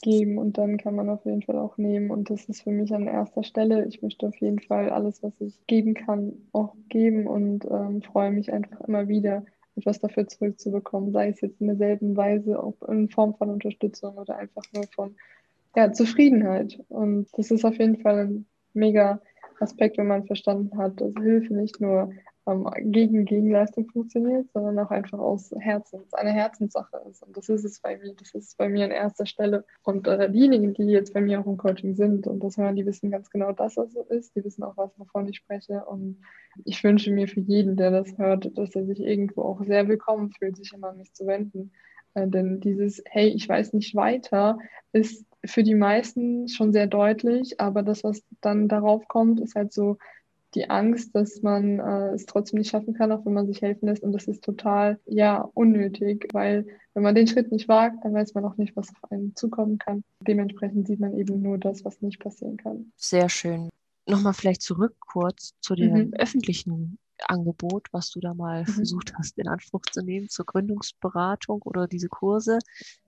geben 0.03 0.37
und 0.37 0.59
dann 0.59 0.79
kann 0.79 0.97
man 0.97 1.09
auf 1.09 1.25
jeden 1.25 1.43
Fall 1.43 1.59
auch 1.59 1.79
nehmen. 1.79 2.11
Und 2.11 2.29
das 2.29 2.45
ist 2.47 2.63
für 2.63 2.71
mich 2.71 2.93
an 2.93 3.07
erster 3.07 3.45
Stelle. 3.45 3.87
Ich 3.87 4.03
möchte 4.03 4.27
auf 4.27 4.37
jeden 4.37 4.59
Fall 4.59 4.91
alles, 4.91 5.23
was 5.23 5.33
ich 5.41 5.65
geben 5.67 5.95
kann, 5.95 6.33
auch 6.53 6.75
geben 6.89 7.27
und 7.27 7.65
ähm, 7.65 8.03
freue 8.03 8.33
mich 8.33 8.53
einfach 8.53 8.81
immer 8.83 9.09
wieder, 9.09 9.45
etwas 9.77 10.01
dafür 10.01 10.29
zurückzubekommen, 10.29 11.13
sei 11.13 11.29
es 11.29 11.41
jetzt 11.41 11.61
in 11.61 11.69
derselben 11.69 12.17
Weise, 12.17 12.63
auch 12.63 12.83
in 12.89 13.09
Form 13.09 13.35
von 13.35 13.49
Unterstützung 13.49 14.19
oder 14.19 14.37
einfach 14.37 14.65
nur 14.75 14.85
von 14.95 15.17
ja, 15.75 15.93
Zufriedenheit. 15.93 16.81
Und 16.89 17.29
das 17.35 17.51
ist 17.51 17.65
auf 17.65 17.79
jeden 17.79 17.99
Fall 17.99 18.19
ein 18.19 18.47
mega 18.75 19.21
Aspekt, 19.61 19.99
wenn 19.99 20.07
man 20.09 20.27
verstanden 20.27 20.77
hat, 20.77 21.01
dass 21.01 21.15
Hilfe 21.15 21.55
nicht 21.55 21.81
nur 21.81 22.13
ähm, 22.47 22.69
gegen 22.87 23.25
Gegenleistung 23.25 23.87
funktioniert, 23.89 24.51
sondern 24.53 24.79
auch 24.81 24.91
einfach 24.91 25.19
aus 25.19 25.53
Herzen, 25.59 26.01
eine 26.13 26.33
Herzenssache 26.33 27.01
ist. 27.09 27.23
Und 27.23 27.37
das 27.37 27.49
ist 27.49 27.65
es 27.65 27.81
bei 27.81 27.97
mir, 27.99 28.15
das 28.15 28.35
ist 28.35 28.59
bei 28.59 28.69
mir 28.69 28.85
an 28.85 28.91
erster 28.91 29.27
Stelle. 29.27 29.65
Und 29.85 30.09
äh, 30.09 30.31
diejenigen, 30.31 30.75
die 30.75 30.85
jetzt 30.85 31.15
bei 31.15 31.21
mir 31.21 31.41
auch 31.41 31.47
im 31.47 31.57
Coaching 31.57 31.95
sind 31.95 32.27
und 32.27 32.43
das 32.43 32.57
hören, 32.57 32.77
die 32.77 32.87
wissen 32.87 33.11
ganz 33.11 33.31
genau, 33.31 33.53
dass 33.53 33.77
das 33.77 33.93
so 33.93 34.03
ist. 34.03 34.35
Die 34.35 34.45
wissen 34.45 34.65
auch, 34.65 34.77
was, 34.77 34.91
wovon 34.99 35.29
ich 35.29 35.37
spreche. 35.37 35.85
Und 35.85 36.21
ich 36.65 36.83
wünsche 36.83 37.13
mir 37.13 37.29
für 37.29 37.41
jeden, 37.41 37.77
der 37.77 37.93
das 37.93 38.19
hört, 38.19 38.59
dass 38.59 38.75
er 38.75 38.85
sich 38.87 39.01
irgendwo 39.01 39.43
auch 39.43 39.65
sehr 39.65 39.87
willkommen 39.87 40.33
fühlt, 40.33 40.57
sich 40.57 40.73
immer 40.73 40.89
an 40.89 40.99
mich 40.99 41.13
zu 41.13 41.27
wenden. 41.27 41.73
Äh, 42.15 42.27
denn 42.27 42.61
dieses, 42.61 43.03
hey, 43.07 43.29
ich 43.29 43.49
weiß 43.49 43.73
nicht 43.73 43.95
weiter, 43.95 44.59
ist 44.93 45.25
für 45.45 45.63
die 45.63 45.75
meisten 45.75 46.49
schon 46.49 46.73
sehr 46.73 46.87
deutlich, 46.87 47.61
aber 47.61 47.83
das, 47.83 48.05
was 48.05 48.23
dann 48.41 48.69
darauf 48.69 49.07
kommt, 49.09 49.41
ist 49.41 49.55
halt 49.55 49.73
so 49.73 49.99
die 50.55 50.69
Angst, 50.69 51.15
dass 51.15 51.43
man 51.43 51.79
äh, 51.79 52.15
es 52.15 52.27
trotzdem 52.27 52.59
nicht 52.59 52.71
schaffen 52.71 52.95
kann, 52.95 53.11
auch 53.11 53.25
wenn 53.25 53.33
man 53.33 53.47
sich 53.47 53.63
helfen 53.63 53.87
lässt. 53.87 54.03
Und 54.03 54.13
das 54.13 54.29
ist 54.29 54.45
total, 54.45 55.01
ja, 55.07 55.49
unnötig, 55.55 56.29
weil 56.33 56.67
wenn 56.95 57.03
man 57.03 57.15
den 57.15 57.27
Schritt 57.27 57.51
nicht 57.51 57.69
wagt, 57.69 58.05
dann 58.05 58.13
weiß 58.13 58.35
man 58.35 58.45
auch 58.45 58.57
nicht, 58.57 58.77
was 58.77 58.91
auf 58.91 59.11
einen 59.11 59.35
zukommen 59.35 59.79
kann. 59.79 60.05
Dementsprechend 60.21 60.87
sieht 60.87 61.01
man 61.01 61.17
eben 61.17 61.41
nur 61.41 61.59
das, 61.59 61.85
was 61.85 62.03
nicht 62.03 62.21
passieren 62.21 62.59
kann. 62.59 62.93
Sehr 62.97 63.29
schön. 63.29 63.71
Nochmal 64.07 64.35
vielleicht 64.35 64.63
zurück 64.63 64.95
kurz 65.01 65.55
zu 65.61 65.75
dem 65.75 65.95
mhm. 65.95 66.15
öffentlichen 66.15 66.99
Angebot, 67.29 67.87
was 67.93 68.11
du 68.11 68.21
da 68.21 68.35
mal 68.35 68.63
mhm. 68.63 68.67
versucht 68.67 69.15
hast 69.17 69.39
in 69.39 69.49
Anspruch 69.49 69.83
zu 69.91 70.03
nehmen 70.03 70.29
zur 70.29 70.45
Gründungsberatung 70.45 71.63
oder 71.63 71.87
diese 71.87 72.09
Kurse. 72.09 72.59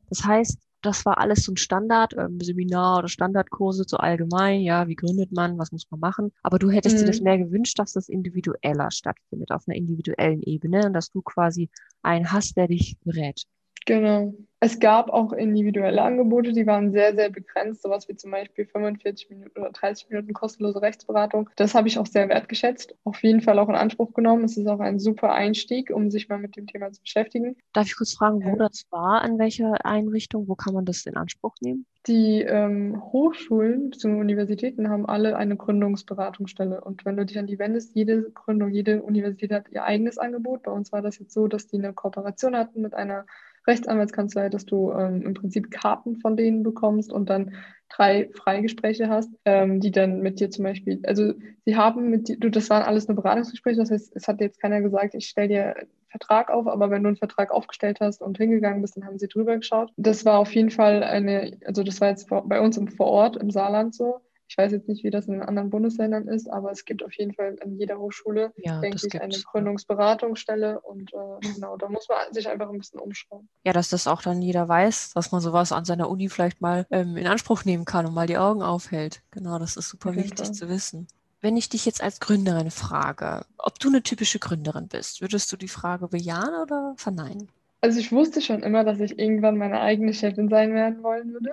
Das 0.09 0.25
heißt, 0.25 0.59
das 0.85 1.05
war 1.05 1.19
alles 1.19 1.45
so 1.45 1.53
ein 1.53 1.57
Standard, 1.57 2.15
ähm, 2.17 2.39
Seminar 2.41 2.99
oder 2.99 3.09
Standardkurse 3.09 3.85
so 3.87 3.97
allgemein, 3.97 4.61
ja, 4.61 4.87
wie 4.89 4.97
gründet 4.97 5.33
man, 5.33 5.59
was 5.59 5.73
muss 5.73 5.91
man 5.91 6.01
machen. 6.01 6.33
Aber 6.43 6.59
du 6.59 6.71
hättest 6.71 6.97
mhm. 6.97 7.01
dir 7.01 7.07
das 7.07 7.19
mhm. 7.19 7.25
mehr 7.25 7.39
gewünscht, 7.39 7.79
dass 7.79 7.93
das 7.93 8.09
individueller 8.09 8.91
stattfindet, 8.91 9.51
auf 9.51 9.67
einer 9.67 9.77
individuellen 9.77 10.43
Ebene 10.43 10.87
und 10.87 10.93
dass 10.93 11.11
du 11.11 11.23
quasi 11.23 11.71
einen 12.03 12.33
hast, 12.33 12.57
der 12.57 12.69
dich 12.69 12.97
berät. 13.05 13.45
Genau. 13.87 14.35
Es 14.65 14.81
gab 14.81 15.11
auch 15.11 15.35
individuelle 15.35 16.01
Angebote, 16.01 16.55
die 16.55 16.67
waren 16.67 16.91
sehr, 16.91 17.15
sehr 17.15 17.29
begrenzt, 17.29 17.83
sowas 17.83 18.09
wie 18.09 18.17
zum 18.17 18.31
Beispiel 18.31 18.65
45 18.65 19.29
Minuten 19.29 19.61
oder 19.61 19.73
30 19.73 20.09
Minuten 20.09 20.33
kostenlose 20.33 20.81
Rechtsberatung. 20.81 21.51
Das 21.57 21.75
habe 21.75 21.87
ich 21.87 21.99
auch 21.99 22.07
sehr 22.07 22.31
wertgeschätzt, 22.31 22.95
auf 23.05 23.23
jeden 23.23 23.43
Fall 23.43 23.59
auch 23.59 23.69
in 23.69 23.75
Anspruch 23.75 24.15
genommen. 24.15 24.45
Es 24.45 24.57
ist 24.57 24.67
auch 24.67 24.81
ein 24.81 24.99
super 24.99 25.35
Einstieg, 25.35 25.91
um 25.91 26.11
sich 26.11 26.31
mal 26.31 26.39
mit 26.39 26.57
dem 26.57 26.67
Thema 26.67 26.91
zu 26.93 27.03
beschäftigen. 27.03 27.57
Darf 27.75 27.89
ich 27.89 27.97
kurz 27.97 28.15
fragen, 28.15 28.43
wo 28.43 28.57
das 28.57 28.87
war, 28.91 29.21
an 29.21 29.39
welcher 29.39 29.85
Einrichtung, 29.85 30.49
wo 30.49 30.55
kann 30.55 30.73
man 30.73 30.87
das 30.87 31.05
in 31.05 31.19
Anspruch 31.19 31.55
nehmen? 31.61 31.85
Die 32.07 32.41
ähm, 32.41 33.03
Hochschulen 33.13 33.91
bzw. 33.91 34.19
Universitäten 34.19 34.89
haben 34.89 35.05
alle 35.05 35.37
eine 35.37 35.57
Gründungsberatungsstelle. 35.57 36.81
Und 36.81 37.05
wenn 37.05 37.19
du 37.19 37.27
dich 37.27 37.39
an 37.39 37.47
die 37.47 37.59
wendest, 37.59 37.95
jede 37.95 38.31
Gründung, 38.31 38.71
jede 38.71 39.03
Universität 39.03 39.53
hat 39.53 39.69
ihr 39.71 39.85
eigenes 39.85 40.17
Angebot. 40.17 40.63
Bei 40.63 40.73
uns 40.73 40.91
war 40.91 41.03
das 41.03 41.19
jetzt 41.19 41.35
so, 41.35 41.49
dass 41.49 41.67
die 41.67 41.77
eine 41.77 41.93
Kooperation 41.93 42.57
hatten 42.57 42.81
mit 42.81 42.95
einer 42.95 43.27
Rechtsanwaltskanzlei, 43.67 44.49
dass 44.49 44.67
du 44.67 44.93
ähm, 44.93 45.23
im 45.23 45.35
Prinzip 45.35 45.71
Karten 45.71 46.17
von 46.17 46.37
denen 46.37 46.63
bekommst 46.63 47.13
und 47.13 47.31
dann 47.31 47.53
drei 47.89 48.29
Freigespräche 48.35 49.09
hast, 49.09 49.31
ähm, 49.45 49.81
die 49.81 49.91
dann 49.91 50.21
mit 50.21 50.41
dir 50.41 50.51
zum 50.51 50.65
Beispiel, 50.65 51.01
also 51.05 51.33
sie 51.65 51.77
haben 51.77 52.11
mit 52.11 52.29
dir, 52.29 52.39
du, 52.39 52.51
das 52.51 52.71
waren 52.71 52.83
alles 52.83 53.09
nur 53.09 53.17
Beratungsgespräche, 53.17 53.79
das 53.79 53.91
heißt, 53.91 54.17
es 54.17 54.29
hat 54.29 54.41
jetzt 54.41 54.61
keiner 54.61 54.81
gesagt, 54.81 55.15
ich 55.15 55.29
stelle 55.29 55.49
dir 55.49 55.77
einen 55.77 55.89
Vertrag 56.09 56.51
auf, 56.51 56.67
aber 56.67 56.91
wenn 56.91 57.03
du 57.03 57.09
einen 57.09 57.17
Vertrag 57.17 57.51
aufgestellt 57.51 57.99
hast 58.01 58.21
und 58.21 58.37
hingegangen 58.37 58.83
bist, 58.83 58.97
dann 58.97 59.07
haben 59.07 59.19
sie 59.19 59.29
drüber 59.29 59.57
geschaut. 59.57 59.93
Das 59.97 60.25
war 60.25 60.39
auf 60.39 60.55
jeden 60.55 60.71
Fall 60.71 61.03
eine, 61.03 61.57
also 61.65 61.83
das 61.83 62.01
war 62.01 62.09
jetzt 62.09 62.29
bei 62.29 62.61
uns 62.61 62.77
im 62.77 62.89
Vorort 62.89 63.37
im 63.37 63.51
Saarland 63.51 63.95
so. 63.95 64.21
Ich 64.49 64.59
weiß 64.59 64.73
jetzt 64.73 64.89
nicht, 64.89 65.05
wie 65.05 65.11
das 65.11 65.27
in 65.27 65.35
den 65.35 65.43
anderen 65.43 65.71
Bundesländern 65.71 66.29
ist, 66.29 66.49
aber 66.49 66.71
es 66.71 66.85
gibt 66.85 67.03
auf 67.03 67.13
jeden 67.15 67.35
Fall 67.35 67.57
an 67.63 67.77
jeder 67.77 67.99
Hochschule, 67.99 68.53
ja, 68.57 68.81
denke 68.81 69.07
ich, 69.07 69.21
eine 69.21 69.35
Gründungsberatungsstelle 69.35 70.81
und 70.81 71.13
äh, 71.13 71.53
genau, 71.55 71.77
da 71.77 71.89
muss 71.89 72.09
man 72.09 72.33
sich 72.33 72.49
einfach 72.49 72.69
ein 72.69 72.79
bisschen 72.79 73.01
umschauen. 73.01 73.49
Ja, 73.65 73.73
dass 73.73 73.89
das 73.89 74.07
auch 74.07 74.23
dann 74.23 74.43
jeder 74.43 74.69
weiß, 74.69 75.13
dass 75.15 75.33
man 75.33 75.41
sowas 75.41 75.73
an 75.73 75.85
seiner 75.85 76.11
Uni 76.11 76.29
vielleicht 76.29 76.61
mal 76.61 76.87
ähm, 76.91 77.17
in 77.17 77.27
Anspruch 77.27 77.65
nehmen 77.65 77.85
kann 77.85 78.07
und 78.07 78.15
mal 78.15 78.27
die 78.27 78.39
Augen 78.39 78.63
aufhält. 78.63 79.23
Genau, 79.31 79.59
das 79.59 79.77
ist 79.77 79.89
super 79.89 80.15
wichtig 80.15 80.53
zu 80.53 80.69
wissen. 80.69 81.09
Wenn 81.41 81.57
ich 81.59 81.69
dich 81.69 81.85
jetzt 81.85 82.03
als 82.03 82.21
Gründerin 82.21 82.71
frage, 82.71 83.45
ob 83.59 83.79
du 83.79 83.89
eine 83.89 84.03
typische 84.03 84.39
Gründerin 84.39 84.89
bist, 84.89 85.21
würdest 85.21 85.53
du 85.53 85.59
die 85.59 85.69
Frage 85.69 86.09
bejahen 86.09 86.55
oder 86.63 86.95
verneinen? 86.97 87.51
Also 87.85 88.01
ich 88.01 88.13
wusste 88.13 88.41
schon 88.41 88.63
immer, 88.63 88.83
dass 88.83 88.99
ich 88.99 89.19
irgendwann 89.19 89.59
meine 89.59 89.83
eigene 89.83 90.15
Chefin 90.15 90.49
sein 90.49 90.73
werden 90.73 91.03
wollen 91.03 91.35
würde. 91.35 91.51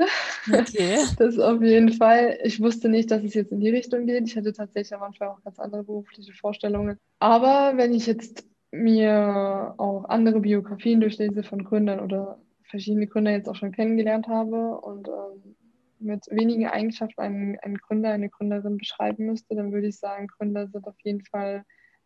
Okay. 0.48 0.98
Das 1.17 1.38
auf 1.38 1.62
jeden 1.62 1.91
Fall. 1.91 2.39
Ich 2.46 2.62
wusste 2.62 2.88
nicht, 2.88 3.12
dass 3.12 3.22
es 3.22 3.34
jetzt 3.34 3.52
in 3.52 3.60
die 3.60 3.70
Richtung 3.70 4.06
geht. 4.06 4.26
Ich 4.26 4.38
hatte 4.38 4.54
tatsächlich 4.54 4.96
am 4.96 5.04
Anfang 5.04 5.28
auch 5.28 5.44
ganz 5.44 5.60
andere 5.60 5.84
berufliche 5.84 6.32
Vorstellungen. 6.32 6.98
Aber 7.20 7.74
wenn 7.76 7.94
ich 7.94 8.06
jetzt 8.06 8.48
mir 8.72 9.76
auch 9.78 10.06
andere 10.06 10.39
Biografien 10.39 11.02
durchlese 11.02 11.44
von 11.44 11.65
Gründern 11.65 12.00
oder 12.00 12.39
verschiedene 12.63 13.08
Gründer 13.08 13.32
jetzt 13.32 13.50
auch 13.50 13.58
schon 13.58 13.74
kennengelernt 13.74 14.30
habe 14.30 14.80
und 14.80 15.10
ähm, 15.10 15.58
mit 16.00 16.28
wenigen 16.30 16.65
Eigenschaften 16.67 17.20
einen, 17.20 17.60
einen 17.60 17.78
Gründer, 17.78 18.12
eine 18.12 18.30
Gründerin 18.30 18.78
beschreiben 18.78 19.26
müsste, 19.26 19.54
dann 19.56 19.74
würde 19.74 19.88
ich 19.88 20.00
sagen, 20.00 20.28
Gründer 20.28 20.70
sind 20.70 20.88
auf 20.88 20.96
jeden 21.04 21.26
Fall 21.26 21.65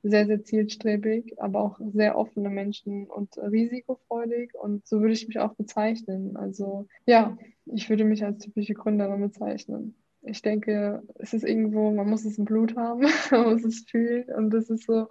sehr, 0.10 0.28
sehr 0.28 0.44
zielstrebig, 0.44 1.34
aber 1.42 1.62
auch 1.62 1.80
sehr 1.94 2.18
offene 2.18 2.50
Menschen 2.50 3.08
und 3.08 3.38
risikofreudig. 3.38 4.54
Und 4.54 4.86
so 4.88 5.02
würde 5.02 5.14
ich 5.14 5.28
mich 5.28 5.40
auch 5.40 5.56
bezeichnen. 5.56 6.38
Also 6.38 6.88
ja, 7.06 7.38
ich 7.66 7.90
würde 7.90 8.06
mich 8.06 8.24
als 8.24 8.44
typische 8.44 8.76
Gründerin 8.76 9.22
bezeichnen. 9.22 9.96
Ich 10.22 10.42
denke, 10.42 11.04
es 11.16 11.34
ist 11.34 11.44
irgendwo, 11.44 11.92
man 11.92 12.10
muss 12.10 12.26
es 12.26 12.38
im 12.38 12.46
Blut 12.46 12.76
haben, 12.76 13.02
man 13.32 13.54
muss 13.54 13.64
es 13.64 13.86
fühlen 13.90 14.26
und 14.36 14.52
das 14.52 14.70
ist 14.70 14.86
so 14.86 15.08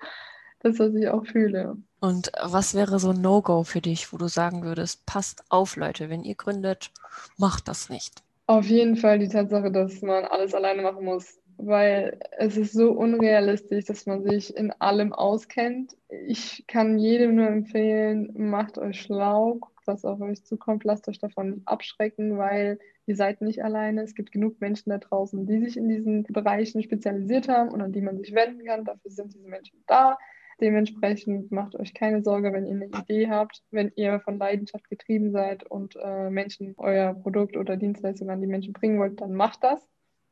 das, 0.61 0.79
was 0.79 0.95
ich 0.95 1.09
auch 1.09 1.27
fühle. 1.27 1.77
Und 2.01 2.33
was 2.43 2.75
wäre 2.75 2.99
so 2.99 3.11
ein 3.11 3.21
No-Go 3.21 3.65
für 3.65 3.81
dich, 3.81 4.13
wo 4.13 4.17
du 4.17 4.29
sagen 4.29 4.63
würdest, 4.63 5.07
passt 5.07 5.45
auf, 5.51 5.77
Leute, 5.77 6.09
wenn 6.09 6.25
ihr 6.25 6.35
gründet, 6.35 6.91
macht 7.37 7.69
das 7.69 7.91
nicht? 7.91 8.23
Auf 8.47 8.67
jeden 8.67 8.97
Fall 8.97 9.19
die 9.19 9.29
Tatsache, 9.29 9.71
dass 9.71 10.03
man 10.03 10.25
alles 10.25 10.55
alleine 10.55 10.83
machen 10.83 11.05
muss 11.05 11.39
weil 11.57 12.19
es 12.39 12.57
ist 12.57 12.73
so 12.73 12.93
unrealistisch, 12.93 13.85
dass 13.85 14.07
man 14.07 14.23
sich 14.23 14.57
in 14.57 14.71
allem 14.73 15.13
auskennt. 15.13 15.97
Ich 16.27 16.67
kann 16.67 16.99
jedem 16.99 17.37
nur 17.37 17.47
empfehlen, 17.47 18.33
macht 18.35 18.79
euch 18.79 19.01
schlau, 19.01 19.61
was 19.87 20.05
auf 20.05 20.21
euch 20.21 20.45
zukommt, 20.45 20.85
lasst 20.85 21.09
euch 21.09 21.19
davon 21.19 21.51
nicht 21.51 21.69
abschrecken, 21.69 22.39
weil 22.39 22.79
ihr 23.07 23.17
seid 23.17 23.41
nicht 23.41 23.63
alleine. 23.63 24.03
Es 24.03 24.15
gibt 24.15 24.33
genug 24.33 24.61
Menschen 24.61 24.91
da 24.91 24.99
draußen, 24.99 25.47
die 25.47 25.59
sich 25.59 25.77
in 25.77 25.89
diesen 25.89 26.23
Bereichen 26.25 26.83
spezialisiert 26.83 27.49
haben 27.49 27.71
und 27.71 27.83
an 27.83 27.93
die 27.93 28.01
man 28.01 28.17
sich 28.19 28.35
wenden 28.35 28.65
kann. 28.65 28.85
Dafür 28.85 29.11
sind 29.11 29.35
diese 29.35 29.49
Menschen 29.49 29.83
da. 29.87 30.19
Dementsprechend 30.61 31.51
macht 31.51 31.75
euch 31.75 31.95
keine 31.95 32.23
Sorge, 32.23 32.53
wenn 32.53 32.67
ihr 32.67 32.75
eine 32.75 32.87
Idee 32.87 33.29
habt, 33.29 33.63
wenn 33.71 33.91
ihr 33.97 34.21
von 34.21 34.39
Leidenschaft 34.39 34.89
getrieben 34.89 35.33
seid 35.33 35.65
und 35.65 35.97
äh, 35.97 36.31
Menschen 36.31 36.75
euer 36.79 37.15
Produkt 37.15 37.57
oder 37.57 37.77
Dienstleistung 37.77 38.31
an 38.31 38.41
die 38.41 38.47
Menschen 38.47 38.73
bringen 38.73 38.99
wollt, 38.99 39.21
dann 39.21 39.35
macht 39.35 39.65
das. 39.65 39.85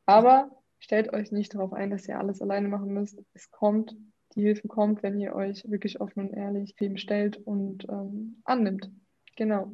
Aber 0.05 0.49
stellt 0.83 1.13
euch 1.13 1.31
nicht 1.31 1.55
darauf 1.55 1.71
ein, 1.71 1.91
dass 1.91 2.07
ihr 2.09 2.19
alles 2.19 2.41
alleine 2.41 2.67
machen 2.67 2.93
müsst. 2.93 3.17
Es 3.33 3.49
kommt, 3.51 3.95
die 4.35 4.41
Hilfe 4.41 4.67
kommt, 4.67 5.01
wenn 5.01 5.17
ihr 5.17 5.33
euch 5.33 5.63
wirklich 5.65 6.01
offen 6.01 6.27
und 6.27 6.33
ehrlich 6.33 6.75
dem 6.75 6.97
stellt 6.97 7.37
und 7.37 7.87
ähm, 7.89 8.41
annimmt. 8.43 8.91
Genau. 9.37 9.71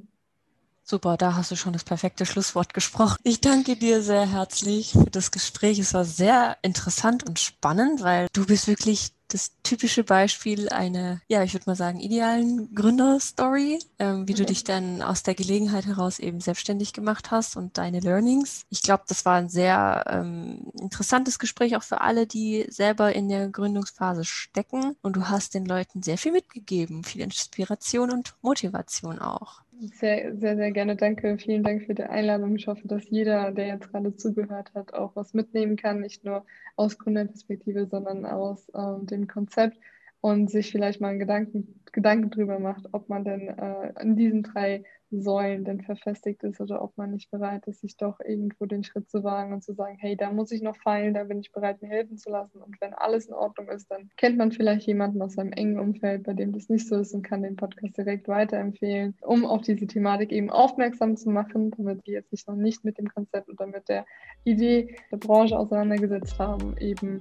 Super, 0.83 1.17
da 1.17 1.35
hast 1.35 1.49
du 1.49 1.55
schon 1.55 1.73
das 1.73 1.83
perfekte 1.83 2.25
Schlusswort 2.25 2.73
gesprochen. 2.73 3.17
Ich 3.23 3.41
danke 3.41 3.75
dir 3.75 4.01
sehr 4.01 4.31
herzlich 4.31 4.91
für 4.91 5.09
das 5.09 5.31
Gespräch. 5.31 5.79
Es 5.79 5.93
war 5.93 6.05
sehr 6.05 6.57
interessant 6.61 7.27
und 7.27 7.39
spannend, 7.39 8.03
weil 8.03 8.27
du 8.33 8.45
bist 8.45 8.67
wirklich 8.67 9.11
das 9.29 9.51
typische 9.63 10.03
Beispiel 10.03 10.69
einer, 10.69 11.21
ja, 11.27 11.43
ich 11.43 11.53
würde 11.53 11.65
mal 11.67 11.75
sagen, 11.75 11.99
idealen 11.99 12.73
Gründerstory, 12.73 13.79
ähm, 13.99 14.27
wie 14.27 14.33
mhm. 14.33 14.37
du 14.37 14.45
dich 14.45 14.63
dann 14.63 15.01
aus 15.01 15.23
der 15.23 15.35
Gelegenheit 15.35 15.85
heraus 15.85 16.19
eben 16.19 16.41
selbstständig 16.41 16.93
gemacht 16.93 17.31
hast 17.31 17.55
und 17.55 17.77
deine 17.77 17.99
Learnings. 17.99 18.65
Ich 18.69 18.81
glaube, 18.81 19.03
das 19.07 19.25
war 19.25 19.35
ein 19.35 19.49
sehr 19.49 20.03
ähm, 20.07 20.71
interessantes 20.79 21.39
Gespräch 21.39 21.75
auch 21.75 21.83
für 21.83 22.01
alle, 22.01 22.27
die 22.27 22.65
selber 22.69 23.13
in 23.13 23.29
der 23.29 23.49
Gründungsphase 23.49 24.25
stecken. 24.25 24.95
Und 25.01 25.15
du 25.15 25.29
hast 25.29 25.53
den 25.53 25.65
Leuten 25.65 26.03
sehr 26.03 26.17
viel 26.17 26.31
mitgegeben, 26.31 27.03
viel 27.03 27.21
Inspiration 27.21 28.11
und 28.11 28.35
Motivation 28.41 29.19
auch. 29.19 29.61
Sehr, 29.81 30.35
sehr, 30.37 30.57
sehr 30.57 30.71
gerne. 30.71 30.95
Danke. 30.97 31.37
Vielen 31.37 31.63
Dank 31.63 31.85
für 31.85 31.93
die 31.95 32.03
Einladung. 32.03 32.55
Ich 32.57 32.67
hoffe, 32.67 32.85
dass 32.87 33.09
jeder, 33.09 33.51
der 33.51 33.67
jetzt 33.67 33.89
gerade 33.91 34.13
zugehört 34.15 34.73
hat, 34.73 34.93
auch 34.93 35.15
was 35.15 35.33
mitnehmen 35.33 35.77
kann. 35.77 36.01
Nicht 36.01 36.25
nur 36.25 36.45
aus 36.75 36.97
Gründerperspektive, 36.97 37.87
sondern 37.87 38.25
aus 38.25 38.69
ähm, 38.75 39.05
dem 39.05 39.27
Konzept 39.27 39.77
und 40.21 40.49
sich 40.49 40.71
vielleicht 40.71 41.01
mal 41.01 41.09
einen 41.09 41.19
Gedanken, 41.19 41.81
Gedanken 41.91 42.29
drüber 42.29 42.59
macht, 42.59 42.85
ob 42.91 43.09
man 43.09 43.23
denn 43.23 43.47
äh, 43.47 43.93
in 44.01 44.15
diesen 44.15 44.43
drei 44.43 44.83
Säulen 45.11 45.65
denn 45.65 45.81
verfestigt 45.81 46.43
ist 46.43 46.61
oder 46.61 46.83
ob 46.83 46.95
man 46.97 47.11
nicht 47.11 47.31
bereit 47.31 47.65
ist, 47.67 47.81
sich 47.81 47.97
doch 47.97 48.19
irgendwo 48.19 48.65
den 48.65 48.83
Schritt 48.83 49.09
zu 49.09 49.23
wagen 49.23 49.53
und 49.53 49.63
zu 49.63 49.73
sagen, 49.73 49.97
hey, 49.99 50.15
da 50.15 50.31
muss 50.31 50.51
ich 50.51 50.61
noch 50.61 50.75
feilen, 50.77 51.15
da 51.15 51.23
bin 51.23 51.39
ich 51.39 51.51
bereit, 51.51 51.81
mir 51.81 51.87
helfen 51.87 52.17
zu 52.17 52.29
lassen. 52.29 52.61
Und 52.61 52.79
wenn 52.79 52.93
alles 52.93 53.25
in 53.25 53.33
Ordnung 53.33 53.69
ist, 53.69 53.89
dann 53.89 54.09
kennt 54.17 54.37
man 54.37 54.51
vielleicht 54.51 54.85
jemanden 54.85 55.21
aus 55.21 55.33
seinem 55.33 55.51
engen 55.53 55.79
Umfeld, 55.79 56.23
bei 56.23 56.33
dem 56.33 56.51
das 56.51 56.69
nicht 56.69 56.87
so 56.87 56.97
ist 56.97 57.13
und 57.15 57.23
kann 57.23 57.41
den 57.41 57.55
Podcast 57.55 57.97
direkt 57.97 58.27
weiterempfehlen, 58.27 59.15
um 59.21 59.45
auf 59.45 59.61
diese 59.61 59.87
Thematik 59.87 60.31
eben 60.31 60.51
aufmerksam 60.51 61.17
zu 61.17 61.31
machen, 61.31 61.71
damit 61.71 62.05
die 62.05 62.11
jetzt 62.11 62.29
sich 62.29 62.45
noch 62.45 62.55
nicht 62.55 62.85
mit 62.85 62.99
dem 62.99 63.07
Konzept 63.07 63.49
oder 63.49 63.65
mit 63.65 63.89
der 63.89 64.05
Idee 64.43 64.95
der 65.11 65.17
Branche 65.17 65.57
auseinandergesetzt 65.57 66.37
haben, 66.37 66.77
eben 66.77 67.19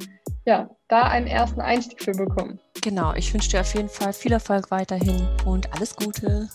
ja, 0.48 0.70
da 0.88 1.02
einen 1.02 1.26
ersten 1.26 1.61
Einstieg 1.61 2.02
für 2.02 2.12
bekommen. 2.12 2.58
Genau, 2.80 3.12
ich 3.12 3.34
wünsche 3.34 3.50
dir 3.50 3.61
auf 3.61 3.74
jeden 3.74 3.90
Fall 3.90 4.14
viel 4.14 4.32
Erfolg 4.32 4.70
weiterhin 4.70 5.28
und 5.44 5.70
alles 5.74 5.94
Gute. 5.94 6.48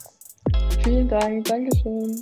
Vielen 0.83 1.07
Dank, 1.07 1.45
Dankeschön. 1.45 2.19